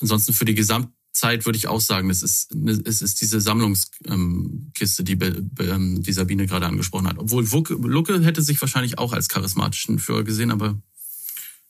[0.00, 5.18] ansonsten für die Gesamtzeit würde ich auch sagen, es ist, es ist diese Sammlungskiste, die,
[5.60, 7.18] ähm, die Sabine gerade angesprochen hat.
[7.18, 7.46] Obwohl
[7.88, 10.80] Lucke hätte sich wahrscheinlich auch als charismatischen Führer gesehen, aber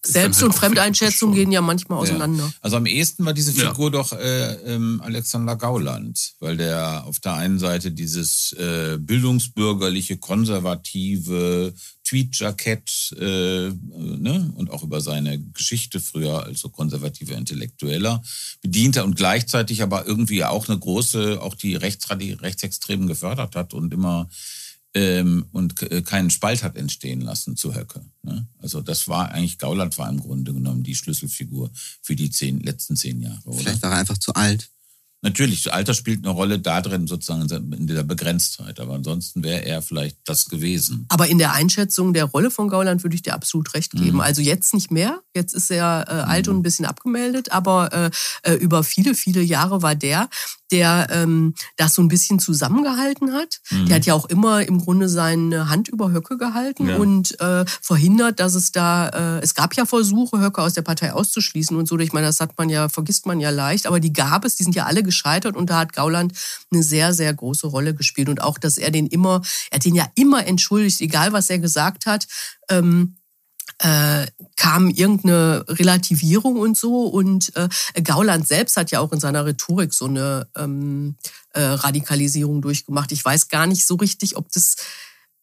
[0.04, 2.44] selbst- halt und Fremdeinschätzung gehen ja manchmal auseinander.
[2.44, 2.52] Ja.
[2.60, 3.90] Also am ehesten war diese Figur ja.
[3.90, 11.74] doch äh, ähm, Alexander Gauland, weil der auf der einen Seite dieses äh, bildungsbürgerliche, konservative
[12.10, 18.22] Tweetjackett äh, ne, und auch über seine Geschichte früher als so konservativer Intellektueller
[18.62, 23.94] bediente und gleichzeitig aber irgendwie auch eine große, auch die Rechtsradi Rechtsextremen gefördert hat und
[23.94, 24.28] immer
[24.94, 28.04] ähm, und äh, keinen Spalt hat entstehen lassen zu Höcke.
[28.22, 28.48] Ne?
[28.58, 31.70] Also das war eigentlich, Gauland war im Grunde genommen die Schlüsselfigur
[32.02, 33.40] für die zehn, letzten zehn Jahre.
[33.44, 33.58] Oder?
[33.58, 34.70] Vielleicht war er einfach zu alt.
[35.22, 38.80] Natürlich, Alter spielt eine Rolle da drin, sozusagen in dieser Begrenztheit.
[38.80, 41.04] Aber ansonsten wäre er vielleicht das gewesen.
[41.10, 44.14] Aber in der Einschätzung der Rolle von Gauland würde ich dir absolut recht geben.
[44.14, 44.20] Mhm.
[44.20, 45.20] Also jetzt nicht mehr.
[45.36, 46.54] Jetzt ist er äh, alt mhm.
[46.54, 47.52] und ein bisschen abgemeldet.
[47.52, 48.10] Aber äh,
[48.50, 50.30] äh, über viele, viele Jahre war der,
[50.72, 53.60] der ähm, das so ein bisschen zusammengehalten hat.
[53.70, 53.86] Mhm.
[53.86, 56.96] Der hat ja auch immer im Grunde seine Hand über Höcke gehalten ja.
[56.96, 61.12] und äh, verhindert, dass es da, äh, es gab ja Versuche, Höcke aus der Partei
[61.12, 61.98] auszuschließen und so.
[61.98, 64.64] Ich meine, das hat man ja, vergisst man ja leicht, aber die gab es, die
[64.64, 66.32] sind ja alle gescheitert und da hat Gauland
[66.72, 68.28] eine sehr, sehr große Rolle gespielt.
[68.28, 71.58] Und auch, dass er den immer, er hat den ja immer entschuldigt, egal was er
[71.58, 72.26] gesagt hat.
[72.68, 73.16] Ähm,
[73.78, 77.06] äh, kam irgendeine Relativierung und so.
[77.06, 77.68] Und äh,
[78.02, 81.16] Gauland selbst hat ja auch in seiner Rhetorik so eine ähm,
[81.54, 83.12] äh, Radikalisierung durchgemacht.
[83.12, 84.76] Ich weiß gar nicht so richtig, ob das,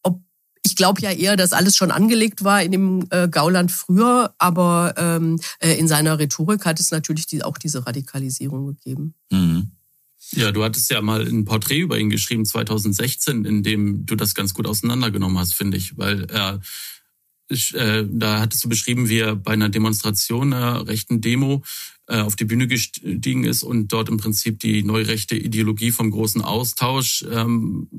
[0.04, 0.22] ob
[0.64, 4.94] ich glaube ja eher, dass alles schon angelegt war in dem äh, Gauland früher, aber
[4.98, 9.14] ähm, äh, in seiner Rhetorik hat es natürlich die, auch diese Radikalisierung gegeben.
[9.32, 9.72] Mhm.
[10.32, 14.36] Ja, du hattest ja mal ein Porträt über ihn geschrieben 2016, in dem du das
[14.36, 16.60] ganz gut auseinandergenommen hast, finde ich, weil er
[17.50, 21.64] äh, da hattest du beschrieben, wie er bei einer Demonstration, einer rechten Demo,
[22.10, 26.42] äh, auf die Bühne gestiegen ist und dort im Prinzip die neurechte Ideologie vom großen
[26.42, 27.90] Austausch ähm,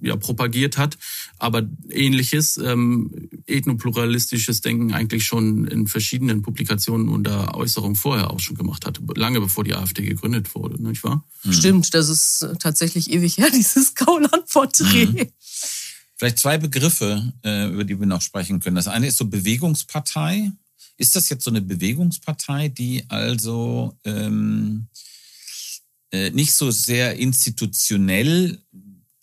[0.00, 0.96] ja, propagiert hat,
[1.38, 8.56] aber ähnliches ähm, ethnopluralistisches Denken eigentlich schon in verschiedenen Publikationen und Äußerungen vorher auch schon
[8.56, 11.26] gemacht hat, lange bevor die AfD gegründet wurde, nicht wahr?
[11.50, 15.06] Stimmt, das ist tatsächlich ewig her, dieses Gauland-Porträt.
[15.06, 15.26] Mhm.
[16.18, 18.74] Vielleicht zwei Begriffe, äh, über die wir noch sprechen können.
[18.74, 20.50] Das eine ist so Bewegungspartei.
[20.96, 24.88] Ist das jetzt so eine Bewegungspartei, die also ähm,
[26.10, 28.58] äh, nicht so sehr institutionell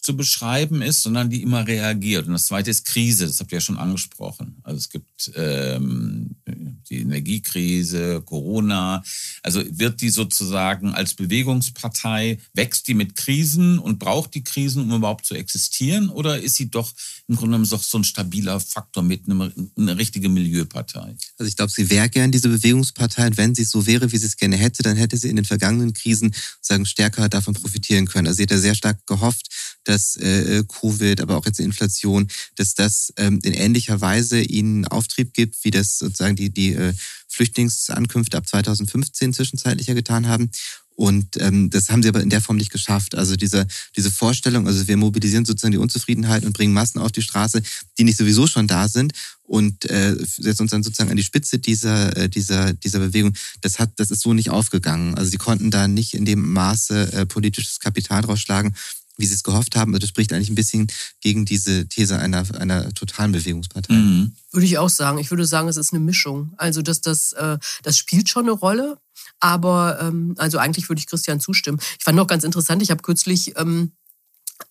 [0.01, 2.27] zu beschreiben ist, sondern die immer reagiert.
[2.27, 4.59] Und das zweite ist Krise, das habt ihr ja schon angesprochen.
[4.63, 9.03] Also es gibt ähm, die Energiekrise, Corona.
[9.41, 14.97] Also wird die sozusagen als Bewegungspartei, wächst die mit Krisen und braucht die Krisen, um
[14.97, 16.09] überhaupt zu existieren?
[16.09, 16.93] Oder ist sie doch
[17.27, 21.15] im Grunde genommen doch so ein stabiler Faktor mit einer eine richtige Milieupartei?
[21.37, 23.27] Also ich glaube, sie wäre gern diese Bewegungspartei.
[23.27, 25.45] Und wenn sie so wäre, wie sie es gerne hätte, dann hätte sie in den
[25.45, 28.27] vergangenen Krisen sagen stärker davon profitieren können.
[28.27, 29.49] Also sie hat ja sehr stark gehofft,
[29.83, 34.85] dass äh, Covid, aber auch jetzt die Inflation, dass das ähm, in ähnlicher Weise ihnen
[34.87, 36.93] Auftrieb gibt, wie das sozusagen die, die äh,
[37.27, 40.49] Flüchtlingsankünfte ab 2015 zwischenzeitlich ja getan haben.
[40.95, 43.15] Und ähm, das haben sie aber in der Form nicht geschafft.
[43.15, 43.67] Also diese,
[43.97, 47.61] diese Vorstellung, also wir mobilisieren sozusagen die Unzufriedenheit und bringen Massen auf die Straße,
[47.97, 49.11] die nicht sowieso schon da sind
[49.43, 53.33] und äh, setzen uns dann sozusagen an die Spitze dieser, äh, dieser, dieser Bewegung.
[53.59, 55.15] Das hat, das ist so nicht aufgegangen.
[55.15, 58.73] Also sie konnten da nicht in dem Maße äh, politisches Kapital draus schlagen,
[59.17, 59.93] wie sie es gehofft haben.
[59.93, 60.87] Das spricht eigentlich ein bisschen
[61.21, 63.93] gegen diese These einer, einer totalen Bewegungspartei.
[63.93, 64.35] Mhm.
[64.51, 65.17] Würde ich auch sagen.
[65.17, 66.53] Ich würde sagen, es ist eine Mischung.
[66.57, 68.97] Also, dass das, äh, das spielt schon eine Rolle.
[69.39, 71.79] Aber ähm, also eigentlich würde ich Christian zustimmen.
[71.97, 73.91] Ich fand noch ganz interessant, ich habe kürzlich ähm,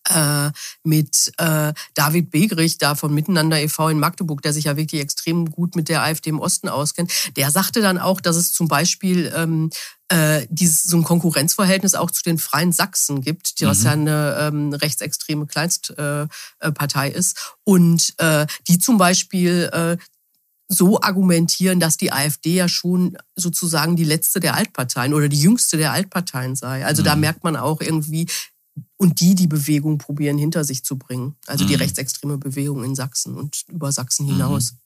[0.08, 0.50] äh,
[0.82, 3.88] mit äh, David Begrich da von Miteinander e.V.
[3.88, 7.50] in Magdeburg, der sich ja wirklich extrem gut mit der AfD im Osten auskennt, der
[7.50, 9.70] sagte dann auch, dass es zum Beispiel ähm,
[10.08, 13.84] äh, dieses, so ein Konkurrenzverhältnis auch zu den Freien Sachsen gibt, die, was mhm.
[13.84, 17.56] ja eine ähm, rechtsextreme Kleinstpartei äh, ist.
[17.64, 19.96] Und äh, die zum Beispiel äh,
[20.68, 25.76] so argumentieren, dass die AfD ja schon sozusagen die letzte der Altparteien oder die jüngste
[25.76, 26.84] der Altparteien sei.
[26.84, 27.06] Also mhm.
[27.06, 28.26] da merkt man auch irgendwie,
[29.04, 31.36] und die die Bewegung probieren hinter sich zu bringen.
[31.46, 31.80] Also die mhm.
[31.80, 34.72] rechtsextreme Bewegung in Sachsen und über Sachsen hinaus.
[34.72, 34.78] Mhm.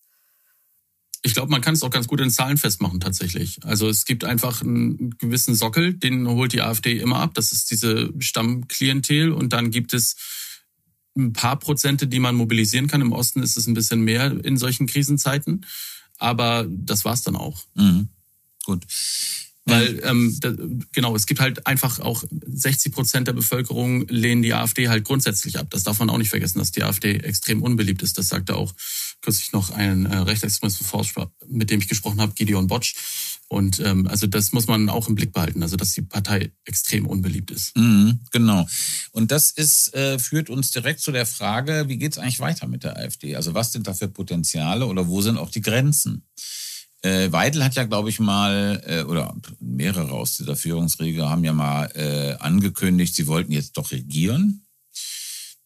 [1.22, 3.61] Ich glaube, man kann es auch ganz gut in Zahlen festmachen tatsächlich.
[3.62, 7.35] Also es gibt einfach einen gewissen Sockel, den holt die AfD immer ab.
[7.35, 10.16] Das ist diese Stammklientel und dann gibt es
[11.16, 13.00] ein paar Prozente, die man mobilisieren kann.
[13.00, 15.64] Im Osten ist es ein bisschen mehr in solchen Krisenzeiten,
[16.16, 17.62] aber das war's dann auch.
[17.76, 18.09] Mhm.
[18.64, 18.85] Gut.
[19.68, 20.54] Weil, ähm, da,
[20.92, 25.59] genau, es gibt halt einfach auch 60 Prozent der Bevölkerung lehnen die AfD halt grundsätzlich
[25.59, 25.68] ab.
[25.70, 28.18] Das darf man auch nicht vergessen, dass die AfD extrem unbeliebt ist.
[28.18, 28.74] Das sagte auch
[29.20, 32.94] kürzlich noch ein äh, Rechtsextremismus-Forscher, mit dem ich gesprochen habe, Gideon Botsch.
[33.48, 37.07] Und ähm, also das muss man auch im Blick behalten, also dass die Partei extrem
[37.07, 37.76] unbeliebt ist.
[37.76, 38.68] Mhm, genau.
[39.12, 42.85] Und das ist, äh, führt uns direkt zu der Frage, wie geht's eigentlich weiter mit
[42.85, 43.37] der AfD?
[43.37, 46.24] Also was sind da für Potenziale oder wo sind auch die Grenzen?
[47.02, 51.52] Äh, Weidel hat ja, glaube ich, mal, äh, oder mehrere aus dieser Führungsriege haben ja
[51.52, 54.66] mal äh, angekündigt, sie wollten jetzt doch regieren.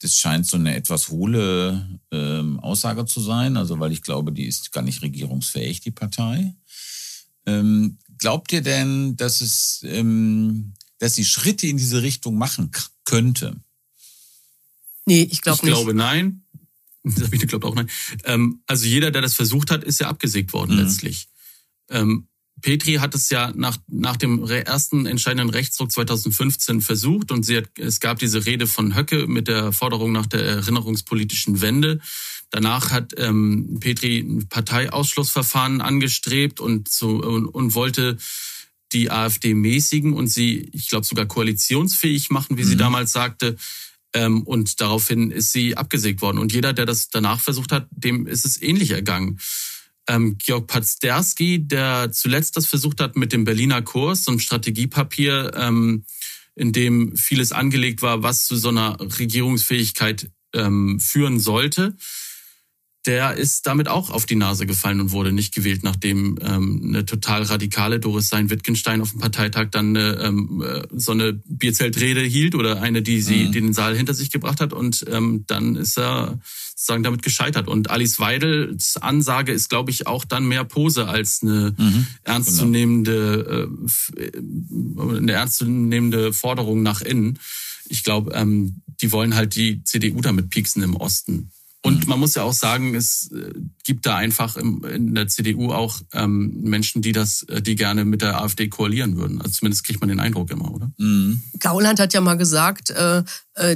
[0.00, 4.44] Das scheint so eine etwas hohle ähm, Aussage zu sein, also weil ich glaube, die
[4.44, 6.54] ist gar nicht regierungsfähig, die Partei.
[7.46, 12.72] Ähm, glaubt ihr denn, dass es, ähm, dass sie Schritte in diese Richtung machen
[13.04, 13.56] könnte?
[15.06, 15.72] Nee, ich glaube nicht.
[15.72, 16.41] Ich glaube nein.
[17.04, 17.90] Sabine glaubt auch nein.
[18.24, 20.82] Ähm, also jeder, der das versucht hat, ist ja abgesägt worden mhm.
[20.82, 21.28] letztlich.
[21.90, 22.28] Ähm,
[22.60, 27.70] Petri hat es ja nach, nach dem ersten entscheidenden Rechtsdruck 2015 versucht und sie hat,
[27.78, 32.00] es gab diese Rede von Höcke mit der Forderung nach der erinnerungspolitischen Wende.
[32.50, 38.18] Danach hat ähm, Petri ein Parteiausschlussverfahren angestrebt und, so, und, und wollte
[38.92, 42.68] die AfD mäßigen und sie, ich glaube, sogar koalitionsfähig machen, wie mhm.
[42.68, 43.56] sie damals sagte.
[44.14, 46.38] Ähm, und daraufhin ist sie abgesägt worden.
[46.38, 49.38] Und jeder, der das danach versucht hat, dem ist es ähnlich ergangen.
[50.08, 55.52] Ähm, Georg Pazderski, der zuletzt das versucht hat mit dem Berliner Kurs, so einem Strategiepapier,
[55.54, 56.04] ähm,
[56.54, 61.96] in dem vieles angelegt war, was zu so einer Regierungsfähigkeit ähm, führen sollte
[63.06, 67.04] der ist damit auch auf die Nase gefallen und wurde nicht gewählt, nachdem ähm, eine
[67.04, 72.54] total radikale Doris Sein-Wittgenstein auf dem Parteitag dann eine, ähm, äh, so eine Bierzeltrede hielt
[72.54, 73.52] oder eine, die sie mhm.
[73.52, 76.38] den Saal hinter sich gebracht hat und ähm, dann ist er
[76.82, 77.68] sozusagen damit gescheitert.
[77.68, 82.06] Und Alice Weidels Ansage ist, glaube ich, auch dann mehr Pose als eine mhm.
[82.24, 83.68] ernstzunehmende,
[84.16, 84.32] äh, äh,
[85.18, 87.38] eine ernstzunehmende Forderung nach innen.
[87.88, 91.50] Ich glaube, ähm, die wollen halt die CDU damit pieksen im Osten.
[91.84, 96.00] Und man muss ja auch sagen, es äh, gibt da einfach in der CDU auch
[96.12, 99.40] ähm, Menschen, die das, äh, die gerne mit der AfD koalieren würden.
[99.40, 100.92] Also zumindest kriegt man den Eindruck immer, oder?
[100.98, 101.42] Mhm.
[101.58, 103.24] Gauland hat ja mal gesagt, äh,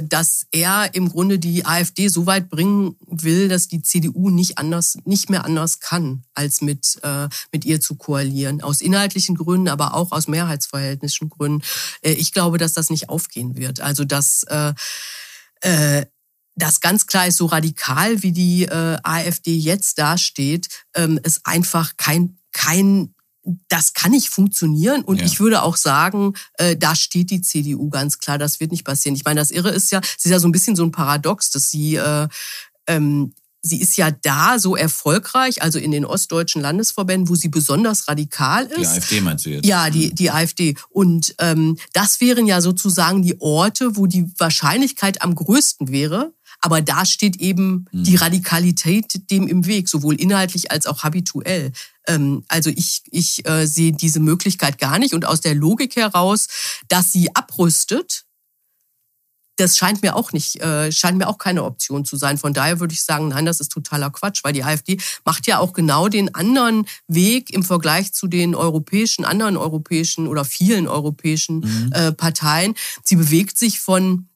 [0.01, 4.97] dass er im Grunde die AfD so weit bringen will, dass die CDU nicht anders,
[5.03, 6.99] nicht mehr anders kann, als mit
[7.51, 8.61] mit ihr zu koalieren.
[8.61, 11.61] Aus inhaltlichen Gründen, aber auch aus mehrheitsverhältnischen Gründen.
[12.01, 13.79] Ich glaube, dass das nicht aufgehen wird.
[13.79, 14.45] Also dass
[15.61, 16.05] äh,
[16.57, 21.93] das ganz klar ist, so radikal wie die äh, AfD jetzt dasteht, ähm, ist einfach
[21.97, 23.13] kein, kein
[23.69, 25.03] das kann nicht funktionieren.
[25.03, 25.25] Und ja.
[25.25, 29.15] ich würde auch sagen, äh, da steht die CDU ganz klar, das wird nicht passieren.
[29.15, 31.49] Ich meine, das Irre ist ja, es ist ja so ein bisschen so ein Paradox,
[31.51, 32.27] dass sie, äh,
[32.87, 38.07] ähm, sie ist ja da so erfolgreich, also in den ostdeutschen Landesverbänden, wo sie besonders
[38.07, 38.79] radikal ist.
[38.79, 39.65] Die AfD meinst du jetzt?
[39.65, 40.75] Ja, die, die AfD.
[40.89, 46.81] Und ähm, das wären ja sozusagen die Orte, wo die Wahrscheinlichkeit am größten wäre, aber
[46.81, 48.03] da steht eben mhm.
[48.03, 51.71] die Radikalität dem im Weg, sowohl inhaltlich als auch habituell.
[52.07, 55.13] Ähm, also ich, ich äh, sehe diese Möglichkeit gar nicht.
[55.13, 56.47] Und aus der Logik heraus,
[56.87, 58.23] dass sie abrüstet,
[59.57, 62.37] das scheint mir auch nicht, äh, scheint mir auch keine Option zu sein.
[62.37, 65.59] Von daher würde ich sagen, nein, das ist totaler Quatsch, weil die AfD macht ja
[65.59, 71.59] auch genau den anderen Weg im Vergleich zu den europäischen, anderen europäischen oder vielen europäischen
[71.61, 71.91] mhm.
[71.91, 72.75] äh, Parteien.
[73.03, 74.29] Sie bewegt sich von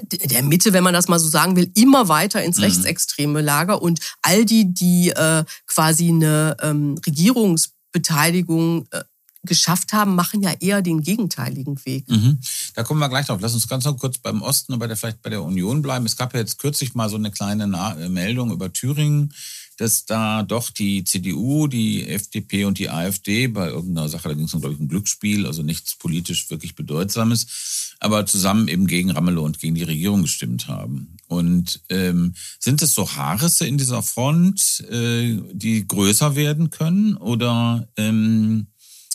[0.00, 2.64] der Mitte, wenn man das mal so sagen will, immer weiter ins mhm.
[2.64, 9.02] rechtsextreme Lager und all die, die äh, quasi eine ähm, Regierungsbeteiligung äh,
[9.44, 12.08] geschafft haben, machen ja eher den gegenteiligen Weg.
[12.08, 12.38] Mhm.
[12.74, 13.40] Da kommen wir gleich drauf.
[13.40, 16.06] Lass uns ganz noch kurz beim Osten und bei der, vielleicht bei der Union bleiben.
[16.06, 19.34] Es gab ja jetzt kürzlich mal so eine kleine Na Meldung über Thüringen,
[19.82, 24.44] dass da doch die CDU, die FDP und die AfD bei irgendeiner Sache, da ging
[24.44, 29.10] es um, glaube ich, ein Glücksspiel, also nichts politisch wirklich Bedeutsames, aber zusammen eben gegen
[29.10, 31.16] Ramelow und gegen die Regierung gestimmt haben.
[31.26, 37.16] Und ähm, sind es so Haarrisse in dieser Front, äh, die größer werden können?
[37.16, 38.68] Oder ähm,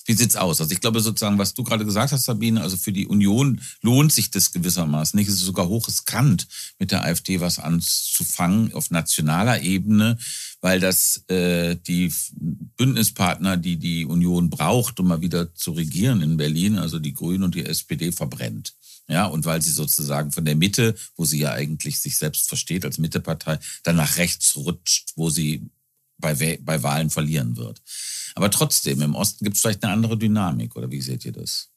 [0.08, 0.62] wie sieht's aus?
[0.62, 4.14] Also ich glaube sozusagen, was du gerade gesagt hast, Sabine, also für die Union lohnt
[4.14, 5.28] sich das gewissermaßen nicht.
[5.28, 6.48] Es ist sogar hochriskant,
[6.80, 10.18] mit der AfD was anzufangen auf nationaler Ebene,
[10.62, 12.12] weil das äh, die
[12.78, 17.44] Bündnispartner, die die Union braucht, um mal wieder zu regieren in Berlin, also die Grünen
[17.44, 18.74] und die SPD, verbrennt.
[19.10, 22.86] Ja, und weil sie sozusagen von der Mitte, wo sie ja eigentlich sich selbst versteht
[22.86, 25.70] als Mittepartei, dann nach rechts rutscht, wo sie
[26.18, 27.82] bei, bei Wahlen verlieren wird.
[28.36, 31.70] Aber trotzdem, im Osten gibt es vielleicht eine andere Dynamik, oder wie seht ihr das?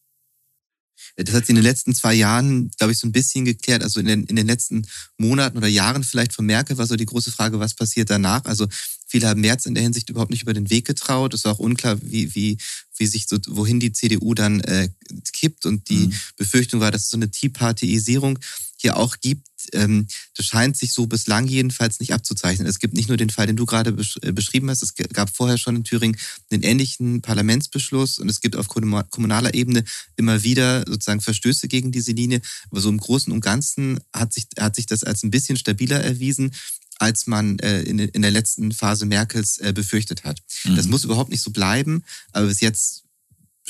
[1.16, 3.82] Das hat sich in den letzten zwei Jahren, glaube ich, so ein bisschen geklärt.
[3.82, 7.06] Also in den, in den letzten Monaten oder Jahren vielleicht von Merkel war so die
[7.06, 8.44] große Frage, was passiert danach?
[8.44, 8.66] Also
[9.06, 11.34] viele haben März in der Hinsicht überhaupt nicht über den Weg getraut.
[11.34, 12.58] Es war auch unklar, wie, wie,
[12.96, 14.90] wie sich so, wohin die CDU dann äh,
[15.32, 15.66] kippt.
[15.66, 16.14] Und die mhm.
[16.36, 18.38] Befürchtung war, dass es so eine Tea Partyisierung
[18.76, 22.66] hier auch gibt, ähm, das scheint sich so bislang jedenfalls nicht abzuzeichnen.
[22.66, 25.34] Es gibt nicht nur den Fall, den du gerade besch äh, beschrieben hast, es gab
[25.34, 26.18] vorher schon in Thüringen
[26.50, 29.84] einen ähnlichen Parlamentsbeschluss und es gibt auf kommunaler Ebene
[30.16, 32.40] immer wieder sozusagen Verstöße gegen diese Linie.
[32.70, 36.00] Aber so im Großen und Ganzen hat sich, hat sich das als ein bisschen stabiler
[36.00, 36.52] erwiesen
[37.00, 40.38] als man äh, in, in der letzten Phase Merkels äh, befürchtet hat.
[40.64, 40.76] Mhm.
[40.76, 43.04] Das muss überhaupt nicht so bleiben, aber bis jetzt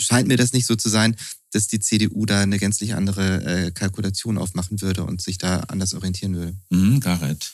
[0.01, 1.17] scheint mir das nicht so zu sein,
[1.53, 5.95] dass die CDU da eine gänzlich andere äh, Kalkulation aufmachen würde und sich da anders
[5.95, 6.55] orientieren würde.
[6.71, 7.53] Mhm, Gareth.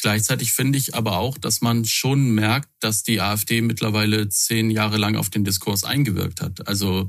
[0.00, 4.98] Gleichzeitig finde ich aber auch, dass man schon merkt, dass die AfD mittlerweile zehn Jahre
[4.98, 6.68] lang auf den Diskurs eingewirkt hat.
[6.68, 7.08] Also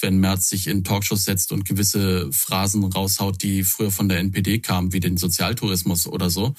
[0.00, 4.60] wenn Merz sich in Talkshows setzt und gewisse Phrasen raushaut, die früher von der NPD
[4.60, 6.54] kamen, wie den Sozialtourismus oder so,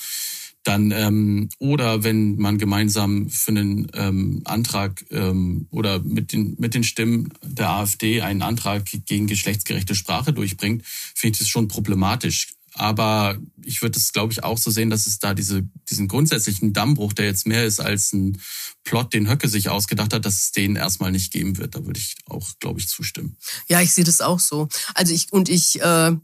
[0.63, 6.73] dann ähm, oder wenn man gemeinsam für einen ähm, Antrag ähm, oder mit den mit
[6.73, 12.53] den Stimmen der AfD einen Antrag gegen geschlechtsgerechte Sprache durchbringt, finde ich das schon problematisch.
[12.73, 16.71] Aber ich würde es, glaube ich, auch so sehen, dass es da diese, diesen grundsätzlichen
[16.71, 18.39] Dammbruch, der jetzt mehr ist als ein
[18.85, 21.75] Plot, den Höcke sich ausgedacht hat, dass es den erstmal nicht geben wird.
[21.75, 23.35] Da würde ich auch, glaube ich, zustimmen.
[23.67, 24.69] Ja, ich sehe das auch so.
[24.95, 26.15] Also ich und ich äh,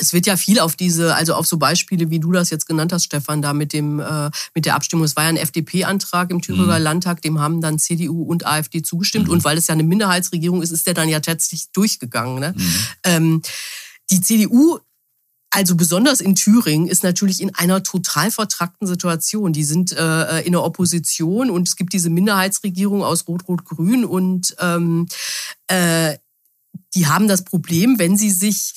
[0.00, 2.92] es wird ja viel auf diese, also auf so Beispiele, wie du das jetzt genannt
[2.92, 5.04] hast, Stefan, da mit dem äh, mit der Abstimmung.
[5.04, 6.84] Es war ja ein FDP-Antrag im Thüringer mhm.
[6.84, 9.26] Landtag, dem haben dann CDU und AfD zugestimmt.
[9.26, 9.32] Mhm.
[9.34, 12.40] Und weil es ja eine Minderheitsregierung ist, ist der dann ja tatsächlich durchgegangen.
[12.40, 12.54] Ne?
[12.56, 12.74] Mhm.
[13.04, 13.42] Ähm,
[14.10, 14.78] die CDU
[15.52, 19.52] also besonders in Thüringen ist natürlich in einer total vertrackten Situation.
[19.52, 25.08] Die sind äh, in der Opposition und es gibt diese Minderheitsregierung aus Rot-Rot-Grün und ähm,
[25.66, 26.18] äh,
[26.94, 28.74] die haben das Problem, wenn sie sich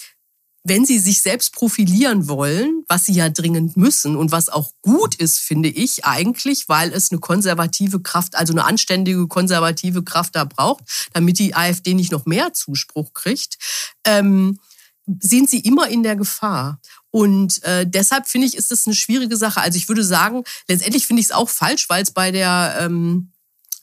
[0.63, 5.15] wenn sie sich selbst profilieren wollen, was sie ja dringend müssen und was auch gut
[5.15, 10.45] ist, finde ich eigentlich, weil es eine konservative Kraft, also eine anständige konservative Kraft da
[10.45, 13.57] braucht, damit die AfD nicht noch mehr Zuspruch kriegt,
[14.05, 14.59] ähm,
[15.19, 16.79] sind sie immer in der Gefahr.
[17.11, 19.59] Und äh, deshalb finde ich, ist das eine schwierige Sache.
[19.59, 23.33] Also ich würde sagen, letztendlich finde ich es auch falsch, weil es bei der ähm,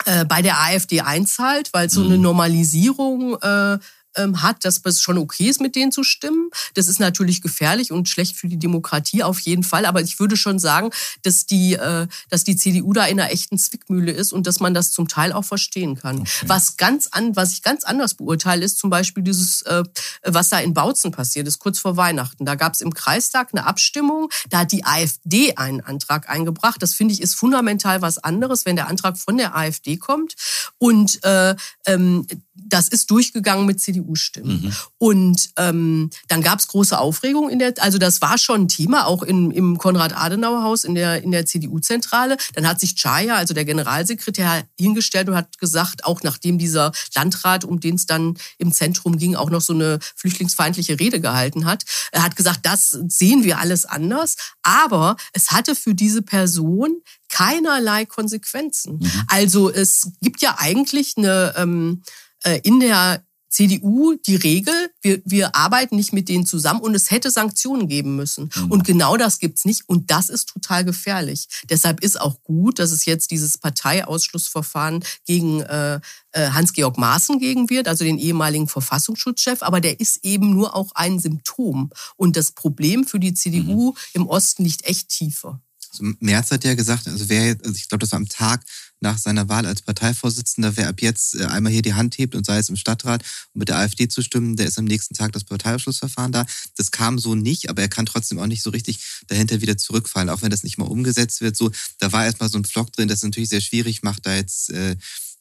[0.07, 2.23] äh, bei der AfD einzahlt, weil so eine mhm.
[2.23, 3.79] Normalisierung äh,
[4.17, 6.51] hat, dass es schon okay ist, mit denen zu stimmen.
[6.75, 9.87] Das ist natürlich gefährlich und schlecht für die Demokratie auf jeden Fall.
[9.87, 10.91] Aber ich würde schon sagen,
[11.23, 14.75] dass die, äh, dass die CDU da in einer echten Zwickmühle ist und dass man
[14.75, 16.21] das zum Teil auch verstehen kann.
[16.21, 16.29] Okay.
[16.47, 19.85] Was ganz an, was ich ganz anders beurteile, ist zum Beispiel dieses, äh,
[20.25, 22.45] was da in Bautzen passiert ist, kurz vor Weihnachten.
[22.45, 26.83] Da gab es im Kreistag eine Abstimmung, da hat die AfD einen Antrag eingebracht.
[26.83, 30.35] Das finde ich ist fundamental was anderes, wenn der Antrag von der AfD kommt.
[30.79, 31.55] Und äh,
[31.87, 34.63] ähm, das ist durchgegangen mit CDU-Stimmen.
[34.63, 34.73] Mhm.
[34.99, 39.07] Und ähm, dann gab es große Aufregung in der, also das war schon ein Thema,
[39.07, 42.37] auch in, im Konrad-Adenauer-Haus in der, in der CDU-Zentrale.
[42.55, 47.65] Dann hat sich Chaya, also der Generalsekretär, hingestellt und hat gesagt, auch nachdem dieser Landrat,
[47.65, 51.85] um den es dann im Zentrum ging, auch noch so eine flüchtlingsfeindliche Rede gehalten hat,
[52.13, 54.37] er hat gesagt, das sehen wir alles anders.
[54.63, 58.99] Aber es hatte für diese Person keinerlei Konsequenzen.
[58.99, 59.11] Mhm.
[59.29, 62.03] Also es gibt ja eigentlich eine ähm,
[62.45, 67.11] äh, in der CDU die Regel, wir, wir arbeiten nicht mit denen zusammen und es
[67.11, 68.51] hätte Sanktionen geben müssen.
[68.55, 68.71] Mhm.
[68.71, 71.49] Und genau das gibt's nicht und das ist total gefährlich.
[71.69, 76.01] Deshalb ist auch gut, dass es jetzt dieses Parteiausschlussverfahren gegen äh,
[76.33, 80.93] äh, Hans-Georg Maaßen gegen wird, also den ehemaligen Verfassungsschutzchef, aber der ist eben nur auch
[80.95, 81.91] ein Symptom.
[82.17, 83.97] Und das Problem für die CDU mhm.
[84.15, 85.61] im Osten liegt echt tiefer.
[85.99, 88.65] Merz hat ja gesagt, also wer, also ich glaube, das war am Tag
[89.01, 92.45] nach seiner Wahl als Parteivorsitzender, wer ab jetzt äh, einmal hier die Hand hebt und
[92.45, 93.23] sei es im Stadtrat,
[93.55, 96.47] um mit der AfD zu stimmen, der ist am nächsten Tag das Parteiausschlussverfahren da.
[96.77, 100.29] Das kam so nicht, aber er kann trotzdem auch nicht so richtig dahinter wieder zurückfallen,
[100.29, 101.57] auch wenn das nicht mal umgesetzt wird.
[101.57, 104.71] So, da war erstmal so ein Flock drin, das natürlich sehr schwierig macht, da jetzt,
[104.71, 104.97] äh,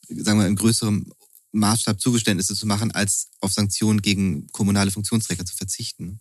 [0.08, 1.12] sagen wir, in größerem
[1.52, 6.20] Maßstab Zugeständnisse zu machen, als auf Sanktionen gegen kommunale Funktionsträger zu verzichten.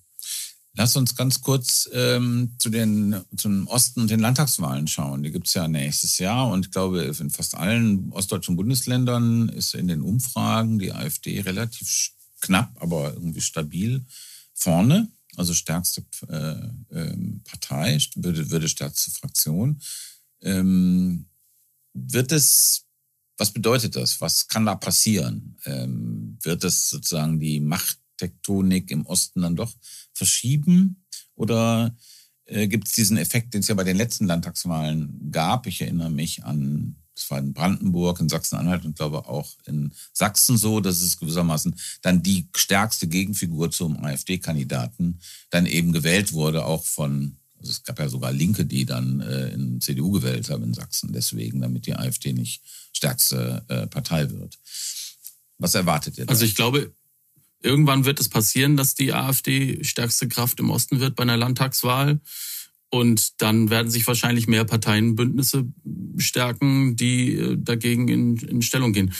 [0.75, 5.23] Lass uns ganz kurz ähm, zu den, zum Osten und den Landtagswahlen schauen.
[5.23, 9.73] Die gibt es ja nächstes Jahr und ich glaube, in fast allen ostdeutschen Bundesländern ist
[9.73, 12.11] in den Umfragen die AfD relativ
[12.41, 14.05] knapp, aber irgendwie stabil
[14.53, 15.11] vorne.
[15.35, 16.55] Also stärkste äh,
[16.91, 19.81] ähm, Partei, würde, würde stärkste Fraktion.
[20.41, 21.27] Ähm,
[21.93, 22.85] wird es,
[23.37, 24.21] was bedeutet das?
[24.21, 25.57] Was kann da passieren?
[25.65, 27.59] Ähm, wird es sozusagen die
[28.19, 29.73] Machttektonik im Osten dann doch
[30.13, 31.03] verschieben?
[31.35, 31.95] Oder
[32.45, 35.67] äh, gibt es diesen Effekt, den es ja bei den letzten Landtagswahlen gab?
[35.67, 40.57] Ich erinnere mich an, das war in Brandenburg, in Sachsen-Anhalt und glaube auch in Sachsen
[40.57, 46.83] so, dass es gewissermaßen dann die stärkste Gegenfigur zum AfD-Kandidaten dann eben gewählt wurde, auch
[46.83, 50.73] von also es gab ja sogar Linke, die dann äh, in CDU gewählt haben in
[50.73, 52.63] Sachsen, deswegen, damit die AfD nicht
[52.93, 54.57] stärkste äh, Partei wird.
[55.57, 56.25] Was erwartet ihr?
[56.25, 56.31] Da?
[56.31, 56.93] Also ich glaube,
[57.61, 62.21] Irgendwann wird es passieren, dass die AfD stärkste Kraft im Osten wird bei einer Landtagswahl.
[62.89, 65.67] Und dann werden sich wahrscheinlich mehr Parteienbündnisse
[66.17, 69.13] stärken, die äh, dagegen in, in Stellung gehen.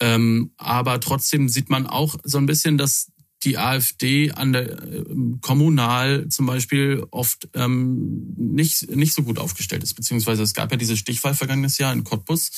[0.00, 3.12] Ähm, aber trotzdem sieht man auch so ein bisschen, dass
[3.44, 5.04] die AfD an der äh,
[5.40, 9.94] kommunal zum Beispiel oft ähm, nicht, nicht so gut aufgestellt ist.
[9.94, 12.50] Beziehungsweise es gab ja diese Stichwahl vergangenes Jahr in Cottbus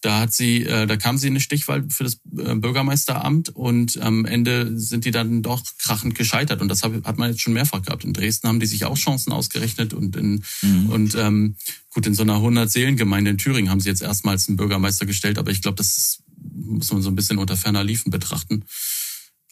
[0.00, 4.00] da hat sie, äh, da kam sie in eine Stichwahl für das äh, Bürgermeisteramt und
[4.00, 6.60] am Ende sind die dann doch krachend gescheitert.
[6.60, 8.04] Und das hat man jetzt schon mehrfach gehabt.
[8.04, 10.90] In Dresden haben die sich auch Chancen ausgerechnet und in mhm.
[10.90, 11.56] und ähm,
[11.90, 15.36] gut in so einer 100 Seelengemeinde in Thüringen haben sie jetzt erstmals einen Bürgermeister gestellt.
[15.36, 16.22] Aber ich glaube, das ist,
[16.54, 18.64] muss man so ein bisschen unter ferner Liefen betrachten.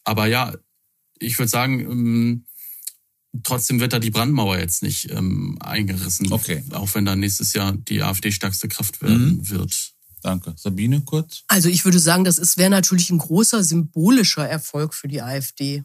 [0.04, 0.54] Aber ja,
[1.18, 2.44] ich würde sagen, ähm,
[3.42, 6.32] trotzdem wird da die Brandmauer jetzt nicht ähm, eingerissen.
[6.32, 6.62] Okay.
[6.70, 9.50] Auch wenn da nächstes Jahr die AfD stärkste Kraft werden mhm.
[9.50, 9.95] wird.
[10.26, 10.54] Danke.
[10.56, 11.44] Sabine, kurz?
[11.46, 15.84] Also ich würde sagen, das wäre natürlich ein großer symbolischer Erfolg für die AfD.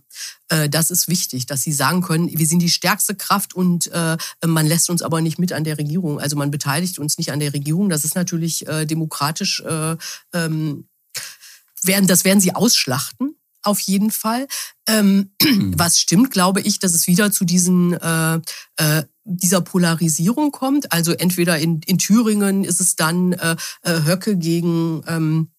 [0.50, 4.18] Äh, das ist wichtig, dass sie sagen können, wir sind die stärkste Kraft und äh,
[4.44, 6.20] man lässt uns aber nicht mit an der Regierung.
[6.20, 7.90] Also man beteiligt uns nicht an der Regierung.
[7.90, 9.62] Das ist natürlich äh, demokratisch,
[10.34, 10.88] ähm,
[11.84, 14.48] das werden sie ausschlachten auf jeden Fall.
[14.88, 15.74] Ähm, mhm.
[15.78, 18.40] Was stimmt, glaube ich, dass es wieder zu diesen äh,
[18.78, 20.92] äh, dieser Polarisierung kommt.
[20.92, 25.50] Also entweder in, in Thüringen ist es dann äh, äh Höcke gegen ähm,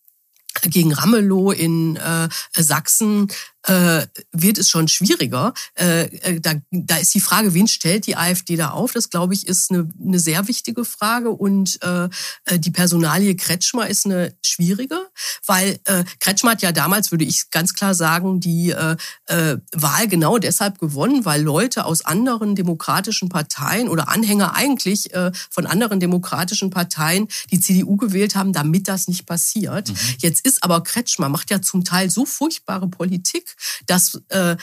[0.62, 3.28] gegen Ramelow in äh, Sachsen
[3.66, 5.54] äh, wird es schon schwieriger.
[5.74, 8.92] Äh, äh, da, da ist die Frage, wen stellt die AfD da auf?
[8.92, 11.30] Das, glaube ich, ist eine, eine sehr wichtige Frage.
[11.30, 12.08] Und äh,
[12.44, 14.98] äh, die Personalie Kretschmer ist eine schwierige,
[15.46, 18.96] weil äh, Kretschmer hat ja damals, würde ich ganz klar sagen, die äh,
[19.26, 25.30] äh, Wahl genau deshalb gewonnen, weil Leute aus anderen demokratischen Parteien oder Anhänger eigentlich äh,
[25.50, 29.88] von anderen demokratischen Parteien die CDU gewählt haben, damit das nicht passiert.
[29.88, 29.96] Mhm.
[30.18, 33.51] Jetzt ist aber Kretschmer, macht ja zum Teil so furchtbare Politik,
[33.86, 34.57] dass, äh,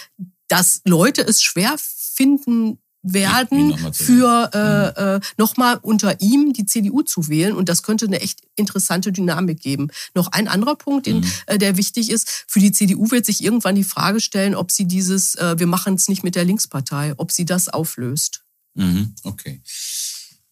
[0.47, 5.21] dass Leute es schwer finden werden, noch für äh, mhm.
[5.21, 7.55] äh, nochmal unter ihm die CDU zu wählen.
[7.55, 9.89] Und das könnte eine echt interessante Dynamik geben.
[10.15, 11.31] Noch ein anderer Punkt, den, mhm.
[11.45, 14.85] äh, der wichtig ist, für die CDU wird sich irgendwann die Frage stellen, ob sie
[14.85, 18.43] dieses, äh, wir machen es nicht mit der Linkspartei, ob sie das auflöst.
[18.75, 19.15] Mhm.
[19.23, 19.61] Okay.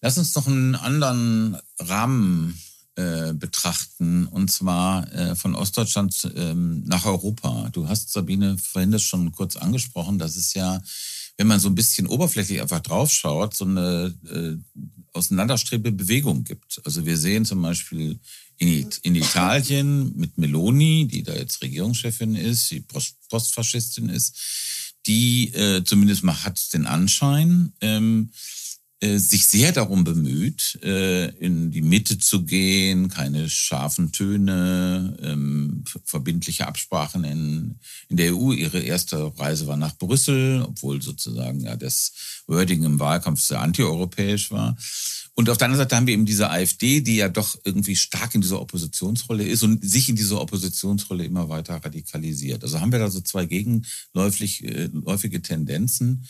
[0.01, 2.61] Lass uns noch einen anderen Rahmen
[2.97, 7.69] äh, betrachten, und zwar äh, von Ostdeutschland ähm, nach Europa.
[7.71, 10.81] Du hast, Sabine, vorhin das schon kurz angesprochen, dass es ja,
[11.37, 14.57] wenn man so ein bisschen oberflächlich einfach draufschaut, so eine äh,
[15.13, 16.81] auseinanderstrebende Bewegung gibt.
[16.85, 18.19] Also wir sehen zum Beispiel
[18.57, 22.83] in, in Italien mit Meloni, die da jetzt Regierungschefin ist, die
[23.29, 24.35] Postfaschistin ist,
[25.05, 28.66] die äh, zumindest mal hat den Anschein, ähm, äh,
[28.99, 36.67] sich sehr darum bemüht, äh, in die Mitte zu gehen, keine scharfen Töne, ähm, verbindliche
[36.67, 37.79] Absprachen in,
[38.09, 38.53] in der EU.
[38.53, 42.11] Ihre erste Reise war nach Brüssel, obwohl sozusagen ja das
[42.47, 44.75] Wording im Wahlkampf sehr antieuropäisch war.
[45.35, 48.33] Und auf der anderen Seite haben wir eben diese AfD, die ja doch irgendwie stark
[48.33, 52.63] in dieser Oppositionsrolle ist und sich in dieser Oppositionsrolle immer weiter radikalisiert.
[52.63, 56.25] Also haben wir da so zwei gegenläufige Tendenzen,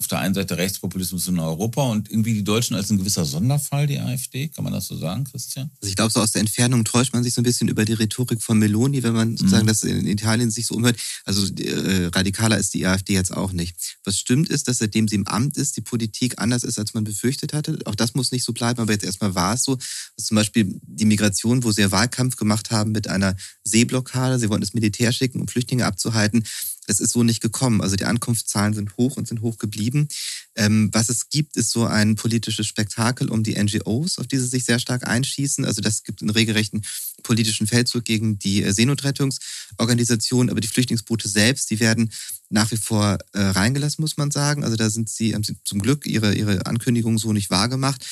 [0.00, 3.88] auf der einen Seite Rechtspopulismus in Europa und irgendwie die Deutschen als ein gewisser Sonderfall,
[3.88, 4.46] die AfD.
[4.46, 5.70] Kann man das so sagen, Christian?
[5.80, 7.94] Also ich glaube, so aus der Entfernung täuscht man sich so ein bisschen über die
[7.94, 9.68] Rhetorik von Meloni, wenn man sozusagen mhm.
[9.68, 11.00] das in Italien sich so umhört.
[11.24, 13.98] Also äh, radikaler ist die AfD jetzt auch nicht.
[14.04, 17.02] Was stimmt ist, dass seitdem sie im Amt ist, die Politik anders ist, als man
[17.02, 17.80] befürchtet hatte.
[17.84, 19.72] Auch das muss nicht so bleiben, aber jetzt erstmal war es so.
[19.72, 24.38] Also zum Beispiel die Migration, wo sie ja Wahlkampf gemacht haben mit einer Seeblockade.
[24.38, 26.44] Sie wollten das Militär schicken, um Flüchtlinge abzuhalten.
[26.88, 27.82] Das ist so nicht gekommen.
[27.82, 30.08] Also die Ankunftszahlen sind hoch und sind hoch geblieben.
[30.56, 34.46] Ähm, was es gibt, ist so ein politisches Spektakel um die NGOs, auf die sie
[34.46, 35.64] sich sehr stark einschießen.
[35.66, 36.82] Also das gibt einen regelrechten
[37.22, 42.10] politischen Feldzug gegen die äh, Seenotrettungsorganisation, aber die Flüchtlingsboote selbst, die werden
[42.48, 44.64] nach wie vor äh, reingelassen, muss man sagen.
[44.64, 48.04] Also da sind sie, haben sie zum Glück ihre, ihre Ankündigung so nicht wahrgemacht.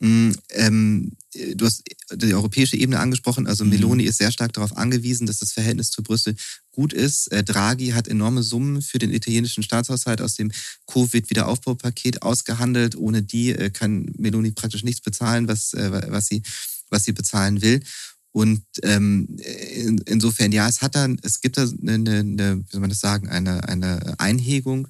[0.00, 1.12] Mm, ähm,
[1.54, 1.82] du hast
[2.12, 3.46] die europäische Ebene angesprochen.
[3.46, 3.70] Also mhm.
[3.70, 6.36] Meloni ist sehr stark darauf angewiesen, dass das Verhältnis zu Brüssel
[6.70, 7.30] gut ist.
[7.32, 10.52] Äh, Draghi hat enorme Summen für den italienischen Staatshaushalt aus dem
[10.86, 12.96] Covid-Wiederaufbaupaket ausgehandelt.
[12.96, 16.42] Ohne die äh, kann Meloni praktisch nichts bezahlen, was, äh, was, sie,
[16.90, 17.80] was sie bezahlen will.
[18.30, 19.36] Und ähm,
[19.74, 23.00] in, insofern, ja, es hat dann, es gibt da eine, eine, wie soll man das
[23.00, 24.86] sagen, eine, eine Einhegung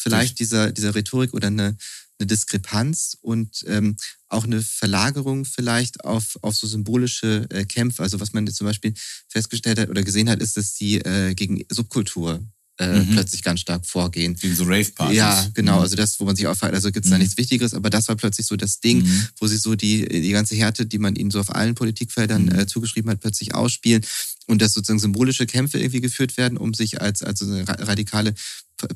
[0.00, 1.76] vielleicht dieser, dieser Rhetorik oder eine,
[2.20, 3.96] eine Diskrepanz und ähm,
[4.28, 8.02] auch eine Verlagerung vielleicht auf, auf so symbolische äh, Kämpfe.
[8.02, 8.94] Also was man jetzt zum Beispiel
[9.28, 12.40] festgestellt hat oder gesehen hat, ist, dass die äh, gegen Subkultur
[12.80, 13.12] äh, mhm.
[13.12, 14.34] plötzlich ganz stark vorgehen.
[14.36, 15.16] Gegen so Rave-Partys.
[15.16, 15.76] Ja, genau.
[15.76, 15.82] Mhm.
[15.82, 17.14] Also das, wo man sich auffällt, also gibt es mhm.
[17.14, 19.26] da nichts Wichtigeres, aber das war plötzlich so das Ding, mhm.
[19.38, 22.58] wo sie so die, die ganze Härte, die man ihnen so auf allen Politikfeldern mhm.
[22.58, 24.02] äh, zugeschrieben hat, plötzlich ausspielen
[24.46, 28.34] und dass sozusagen symbolische Kämpfe irgendwie geführt werden, um sich als, als eine radikale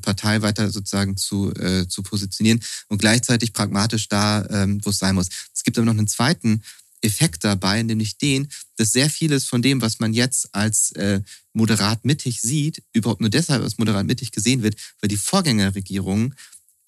[0.01, 5.15] Partei weiter sozusagen zu, äh, zu positionieren und gleichzeitig pragmatisch da, ähm, wo es sein
[5.15, 5.27] muss.
[5.53, 6.61] Es gibt aber noch einen zweiten
[7.01, 11.21] Effekt dabei, nämlich den, dass sehr vieles von dem, was man jetzt als äh,
[11.53, 16.35] moderat mittig sieht, überhaupt nur deshalb als moderat mittig gesehen wird, weil die Vorgängerregierungen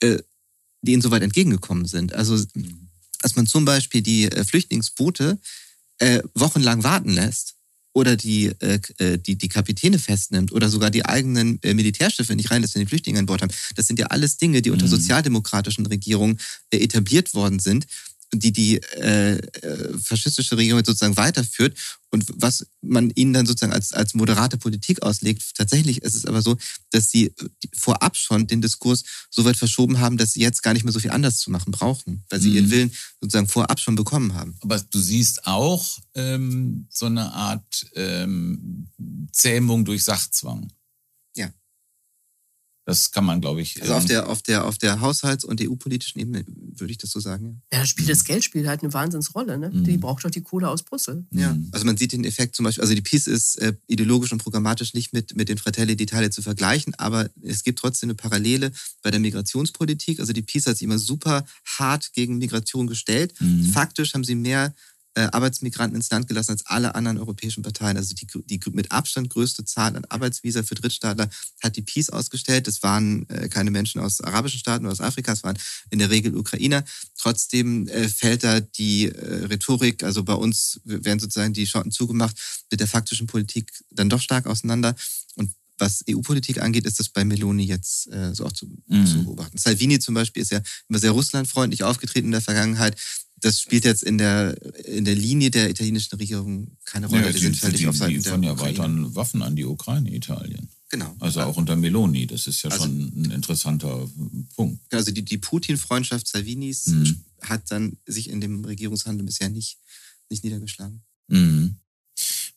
[0.02, 0.18] äh,
[0.82, 2.14] denen so weit entgegengekommen sind.
[2.14, 2.44] Also,
[3.22, 5.40] dass man zum Beispiel die äh, Flüchtlingsboote
[6.00, 7.57] äh, wochenlang warten lässt
[7.98, 12.52] oder die, äh, äh, die, die Kapitäne festnimmt oder sogar die eigenen äh, Militärschiffe nicht
[12.52, 13.52] reinlässt, wenn die Flüchtlinge an Bord haben.
[13.76, 14.92] Das sind ja alles Dinge, die unter mhm.
[14.92, 16.38] sozialdemokratischen Regierungen
[16.70, 17.88] äh, etabliert worden sind
[18.34, 21.78] die die äh, äh, faschistische Regierung sozusagen weiterführt
[22.10, 25.56] und was man ihnen dann sozusagen als, als moderate Politik auslegt.
[25.56, 26.58] Tatsächlich ist es aber so,
[26.92, 27.34] dass sie
[27.74, 31.00] vorab schon den Diskurs so weit verschoben haben, dass sie jetzt gar nicht mehr so
[31.00, 32.56] viel anders zu machen brauchen, weil sie mhm.
[32.56, 34.56] ihren Willen sozusagen vorab schon bekommen haben.
[34.62, 38.88] Aber du siehst auch ähm, so eine Art ähm,
[39.32, 40.72] Zähmung durch Sachzwang.
[42.88, 43.82] Das kann man, glaube ich.
[43.82, 47.12] Also auf ähm, der, auf der, auf der Haushalts- und EU-politischen Ebene würde ich das
[47.12, 47.62] so sagen.
[47.74, 49.58] Ja, das spielt das Geld spielt halt eine Wahnsinnsrolle.
[49.58, 49.72] Ne?
[49.72, 49.84] Mhm.
[49.84, 51.26] Die braucht doch die Kohle aus Brüssel.
[51.32, 51.68] Ja, mhm.
[51.74, 54.94] also man sieht den Effekt zum Beispiel, also die Peace ist äh, ideologisch und programmatisch
[54.94, 58.72] nicht mit, mit den Fratelli d'Italia zu vergleichen, aber es gibt trotzdem eine Parallele
[59.02, 60.22] bei der Migrationspolitik.
[60.22, 63.34] Also die Peace hat sich immer super hart gegen Migration gestellt.
[63.42, 63.66] Mhm.
[63.66, 64.74] Faktisch haben sie mehr
[65.26, 67.98] Arbeitsmigranten ins Land gelassen als alle anderen europäischen Parteien.
[67.98, 71.30] Also die, die mit Abstand größte Zahl an Arbeitsvisa für Drittstaatler
[71.62, 72.68] hat die Peace ausgestellt.
[72.68, 75.58] Das waren äh, keine Menschen aus arabischen Staaten oder aus Afrika, es waren
[75.90, 76.84] in der Regel Ukrainer.
[77.18, 82.36] Trotzdem äh, fällt da die äh, Rhetorik, also bei uns werden sozusagen die Schotten zugemacht,
[82.72, 84.96] mit der faktischen Politik dann doch stark auseinander.
[85.36, 89.06] Und was EU-Politik angeht, ist das bei Meloni jetzt äh, so auch zu, mhm.
[89.06, 89.58] zu beobachten.
[89.58, 92.96] Salvini zum Beispiel ist ja immer sehr russlandfreundlich aufgetreten in der Vergangenheit
[93.40, 97.26] das spielt jetzt in der, in der Linie der italienischen Regierung keine Rolle.
[97.26, 100.14] Ja, die, sind völlig die, auf Seiten die liefern ja weiter Waffen an die Ukraine,
[100.14, 100.70] Italien.
[100.90, 101.16] Genau.
[101.20, 104.10] Also auch unter Meloni, das ist ja also, schon ein interessanter
[104.56, 104.82] Punkt.
[104.94, 107.24] Also die, die Putin-Freundschaft Salvinis mhm.
[107.42, 109.78] hat dann sich in dem Regierungshandel bisher nicht,
[110.30, 111.04] nicht niedergeschlagen.
[111.28, 111.76] Mhm.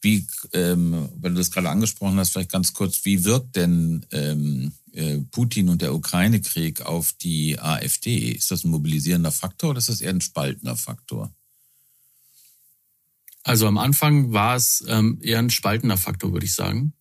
[0.03, 4.73] Wie, ähm, weil du das gerade angesprochen hast, vielleicht ganz kurz, wie wirkt denn ähm,
[4.93, 8.31] äh, Putin und der Ukraine-Krieg auf die AfD?
[8.31, 11.35] Ist das ein mobilisierender Faktor oder ist das eher ein spaltender Faktor?
[13.43, 16.95] Also am Anfang war es ähm, eher ein spaltender Faktor, würde ich sagen.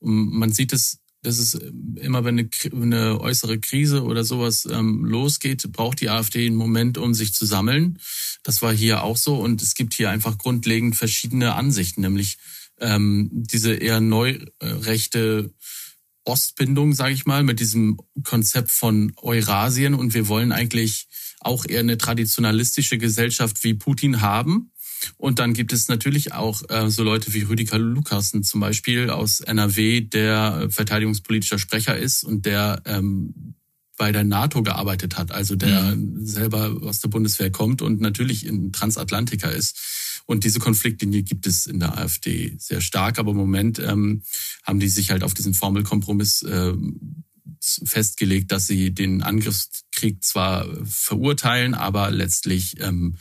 [0.00, 5.70] Man sieht es, dass es immer, wenn eine, eine äußere Krise oder sowas ähm, losgeht,
[5.72, 7.98] braucht die AfD einen Moment, um sich zu sammeln.
[8.42, 12.38] Das war hier auch so und es gibt hier einfach grundlegend verschiedene Ansichten, nämlich
[12.80, 15.52] ähm, diese eher neurechte
[16.24, 21.06] Ostbindung, sage ich mal, mit diesem Konzept von Eurasien und wir wollen eigentlich
[21.40, 24.70] auch eher eine traditionalistische Gesellschaft wie Putin haben.
[25.16, 29.40] Und dann gibt es natürlich auch äh, so Leute wie Rüdiger Lukassen zum Beispiel aus
[29.40, 33.54] NRW, der verteidigungspolitischer Sprecher ist und der ähm,
[33.96, 36.26] bei der NATO gearbeitet hat, also der mhm.
[36.26, 40.22] selber aus der Bundeswehr kommt und natürlich in Transatlantiker ist.
[40.26, 44.22] Und diese Konfliktlinie gibt es in der AfD sehr stark, aber im Moment ähm,
[44.64, 46.72] haben die sich halt auf diesen Formelkompromiss äh,
[47.60, 53.16] festgelegt, dass sie den Angriffskrieg zwar verurteilen, aber letztlich ähm,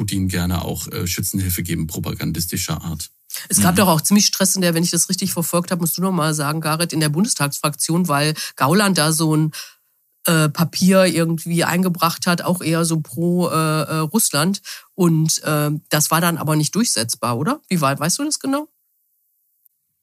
[0.00, 3.10] Putin gerne auch äh, Schützenhilfe geben, propagandistischer Art.
[3.50, 3.76] Es gab mhm.
[3.76, 6.10] doch auch ziemlich Stress in der, wenn ich das richtig verfolgt habe, musst du noch
[6.10, 9.52] mal sagen, Gareth, in der Bundestagsfraktion, weil Gauland da so ein
[10.24, 14.62] äh, Papier irgendwie eingebracht hat, auch eher so pro äh, äh, Russland.
[14.94, 17.60] Und äh, das war dann aber nicht durchsetzbar, oder?
[17.68, 18.68] Wie weit, weißt du das genau?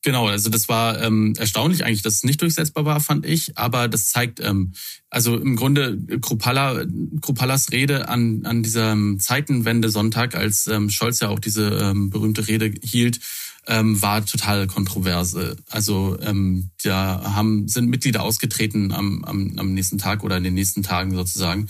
[0.08, 3.58] Genau, also das war ähm, erstaunlich eigentlich, dass es nicht durchsetzbar war, fand ich.
[3.58, 4.72] Aber das zeigt, ähm,
[5.10, 6.86] also im Grunde Kruppalla,
[7.20, 12.72] Krupallas Rede an, an diesem Zeitenwende-Sonntag, als ähm, Scholz ja auch diese ähm, berühmte Rede
[12.82, 13.20] hielt,
[13.68, 15.58] ähm, war total kontroverse.
[15.70, 20.53] Also ähm, da haben sind Mitglieder ausgetreten am, am, am nächsten Tag oder in den
[20.53, 21.68] nächsten Tagen sozusagen,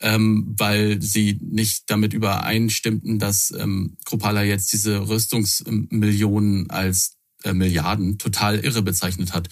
[0.00, 8.18] ähm, weil sie nicht damit übereinstimmten, dass ähm, Kruppalla jetzt diese Rüstungsmillionen als äh, Milliarden
[8.18, 9.48] total irre bezeichnet hat.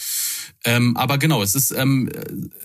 [0.65, 2.09] Ähm, aber genau, es ist, ähm,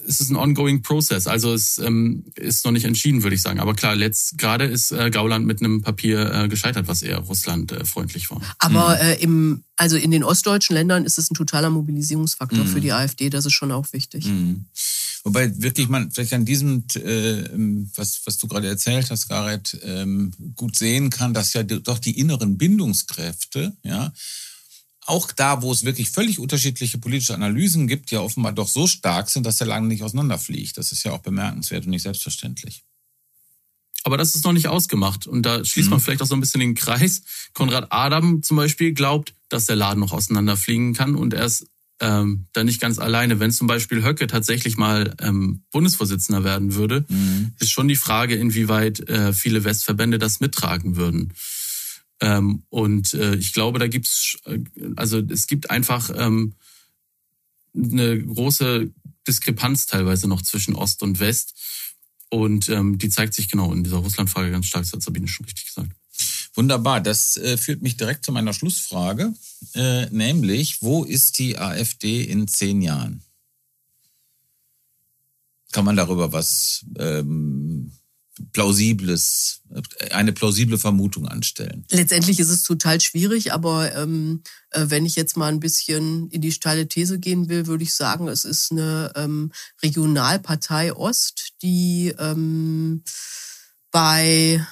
[0.08, 1.28] es ist ein ongoing process.
[1.28, 3.60] Also es ähm, ist noch nicht entschieden, würde ich sagen.
[3.60, 7.72] Aber klar, letzt gerade ist äh, Gauland mit einem Papier äh, gescheitert, was eher Russland
[7.72, 8.42] äh, freundlich war.
[8.60, 9.02] Aber mhm.
[9.02, 12.68] äh, im, also in den ostdeutschen Ländern ist es ein totaler Mobilisierungsfaktor mhm.
[12.68, 13.30] für die AfD.
[13.30, 14.26] Das ist schon auch wichtig.
[14.28, 14.66] Mhm.
[15.24, 17.44] Wobei wirklich man vielleicht an diesem, äh,
[17.96, 22.18] was, was du gerade erzählt hast, Gareth, ähm, gut sehen kann, dass ja doch die
[22.18, 24.14] inneren Bindungskräfte, ja,
[25.08, 29.30] auch da, wo es wirklich völlig unterschiedliche politische Analysen gibt, ja offenbar doch so stark
[29.30, 30.78] sind, dass der lange nicht auseinanderfliegt.
[30.78, 32.84] Das ist ja auch bemerkenswert und nicht selbstverständlich.
[34.04, 35.28] Aber das ist noch nicht ausgemacht.
[35.28, 35.92] Und da schließt mhm.
[35.92, 37.24] man vielleicht auch so ein bisschen den Kreis.
[37.54, 41.68] Konrad Adam zum Beispiel glaubt, dass der Laden noch auseinanderfliegen kann und er ist
[42.00, 43.40] ähm, da nicht ganz alleine.
[43.40, 47.54] Wenn zum Beispiel Höcke tatsächlich mal ähm, Bundesvorsitzender werden würde, mhm.
[47.60, 51.34] ist schon die Frage, inwieweit äh, viele Westverbände das mittragen würden.
[52.20, 54.60] Ähm, und äh, ich glaube, da gibt's, äh,
[54.96, 56.56] also es gibt einfach ähm,
[57.76, 58.92] eine große
[59.28, 61.54] Diskrepanz teilweise noch zwischen Ost und West.
[62.30, 65.46] Und ähm, die zeigt sich genau in dieser Russlandfrage ganz stark, das hat Sabine schon
[65.46, 65.92] richtig gesagt.
[66.54, 69.34] Wunderbar, das äh, führt mich direkt zu meiner Schlussfrage,
[69.76, 73.22] äh, nämlich, wo ist die AfD in zehn Jahren?
[75.72, 77.92] Kann man darüber was ähm,
[78.52, 79.62] plausibles,
[80.12, 81.86] eine plausible Vermutung anstellen.
[81.90, 86.42] Letztendlich ist es total schwierig, aber ähm, äh, wenn ich jetzt mal ein bisschen in
[86.42, 92.14] die steile These gehen will, würde ich sagen, es ist eine ähm, Regionalpartei Ost, die
[92.18, 93.04] ähm,
[93.92, 94.66] bei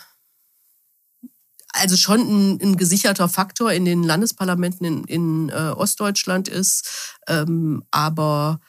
[1.76, 7.84] also schon ein, ein, gesicherter Faktor in den Landesparlamenten in, in äh, Ostdeutschland ist, ähm,
[7.91, 8.61] aber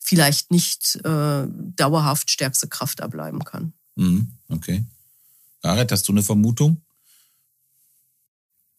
[0.00, 3.72] vielleicht nicht äh, dauerhaft stärkste Kraft da bleiben kann.
[3.96, 4.84] Mhm, okay.
[5.62, 6.82] Gareth, hast du eine Vermutung?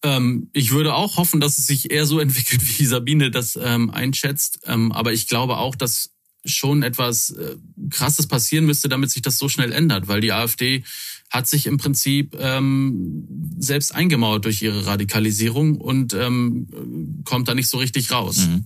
[0.03, 3.89] Ähm, ich würde auch hoffen, dass es sich eher so entwickelt, wie Sabine das ähm,
[3.89, 4.59] einschätzt.
[4.66, 6.11] Ähm, aber ich glaube auch, dass
[6.45, 7.55] schon etwas äh,
[7.89, 10.84] Krasses passieren müsste, damit sich das so schnell ändert, weil die AfD
[11.30, 13.26] hat sich im Prinzip ähm,
[13.57, 18.45] selbst eingemauert durch ihre Radikalisierung und ähm, kommt da nicht so richtig raus.
[18.45, 18.66] Mhm.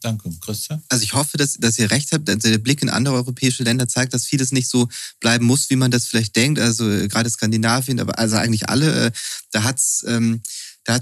[0.00, 0.82] Danke, Christian.
[0.88, 2.28] Also ich hoffe, dass, dass ihr recht habt.
[2.28, 4.88] Also der Blick in andere europäische Länder zeigt, dass vieles nicht so
[5.20, 6.60] bleiben muss, wie man das vielleicht denkt.
[6.60, 9.10] Also äh, gerade Skandinavien, aber also eigentlich alle, äh,
[9.50, 10.40] da hat's ähm,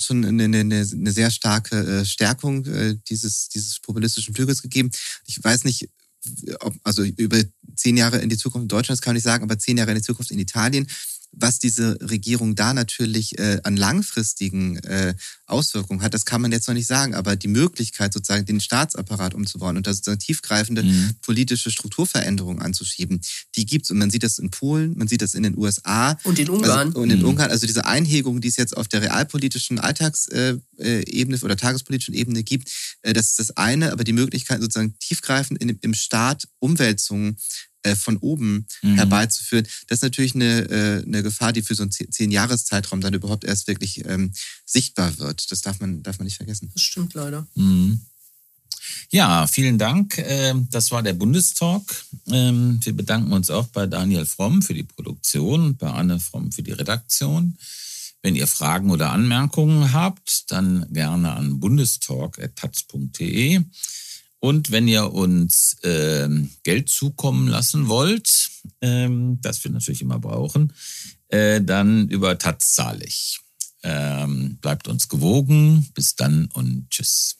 [0.00, 4.90] schon eine, eine, eine sehr starke äh, Stärkung äh, dieses, dieses populistischen Flügels gegeben.
[5.26, 5.88] Ich weiß nicht,
[6.60, 7.40] ob, also über
[7.76, 10.02] zehn Jahre in die Zukunft in Deutschland kann ich sagen, aber zehn Jahre in die
[10.02, 10.88] Zukunft in Italien
[11.36, 15.14] was diese Regierung da natürlich äh, an langfristigen äh,
[15.44, 17.14] Auswirkungen hat, das kann man jetzt noch nicht sagen.
[17.14, 21.14] Aber die Möglichkeit, sozusagen den Staatsapparat umzubauen und da sozusagen tiefgreifende mhm.
[21.20, 23.20] politische Strukturveränderungen anzuschieben,
[23.54, 26.18] die gibt's Und man sieht das in Polen, man sieht das in den USA.
[26.24, 26.88] Und in Ungarn.
[26.88, 27.26] Also, und in mhm.
[27.26, 27.50] Ungarn.
[27.50, 32.70] Also diese Einhegung, die es jetzt auf der realpolitischen Alltagsebene äh, oder tagespolitischen Ebene gibt,
[33.02, 33.92] äh, das ist das eine.
[33.92, 37.36] Aber die Möglichkeit, sozusagen tiefgreifend in, im Staat Umwälzungen
[37.86, 38.96] äh, von oben mhm.
[38.96, 43.44] herbeizuführen, das ist natürlich eine, äh, eine Gefahr, die für so einen Zehn-Jahres-Zeitraum dann überhaupt
[43.44, 44.32] erst wirklich ähm,
[44.64, 45.50] sichtbar wird.
[45.50, 46.70] Das darf man, darf man nicht vergessen.
[46.72, 47.46] Das stimmt leider.
[47.54, 48.00] Mhm.
[49.10, 50.18] Ja, vielen Dank.
[50.18, 52.04] Ähm, das war der Bundestalk.
[52.28, 56.52] Ähm, wir bedanken uns auch bei Daniel Fromm für die Produktion und bei Anne Fromm
[56.52, 57.56] für die Redaktion.
[58.22, 63.62] Wenn ihr Fragen oder Anmerkungen habt, dann gerne an bundestalk.taz.de.
[64.40, 70.72] Und wenn ihr uns ähm, Geld zukommen lassen wollt, ähm, das wir natürlich immer brauchen,
[71.28, 73.40] äh, dann über Tatzahlig.
[73.82, 75.88] Ähm, bleibt uns gewogen.
[75.94, 77.36] Bis dann und tschüss.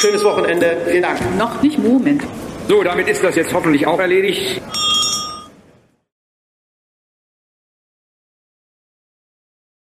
[0.00, 0.76] Schönes Wochenende.
[0.88, 1.36] Vielen Dank.
[1.36, 2.22] Noch nicht Moment.
[2.68, 4.60] So, damit ist das jetzt hoffentlich auch erledigt.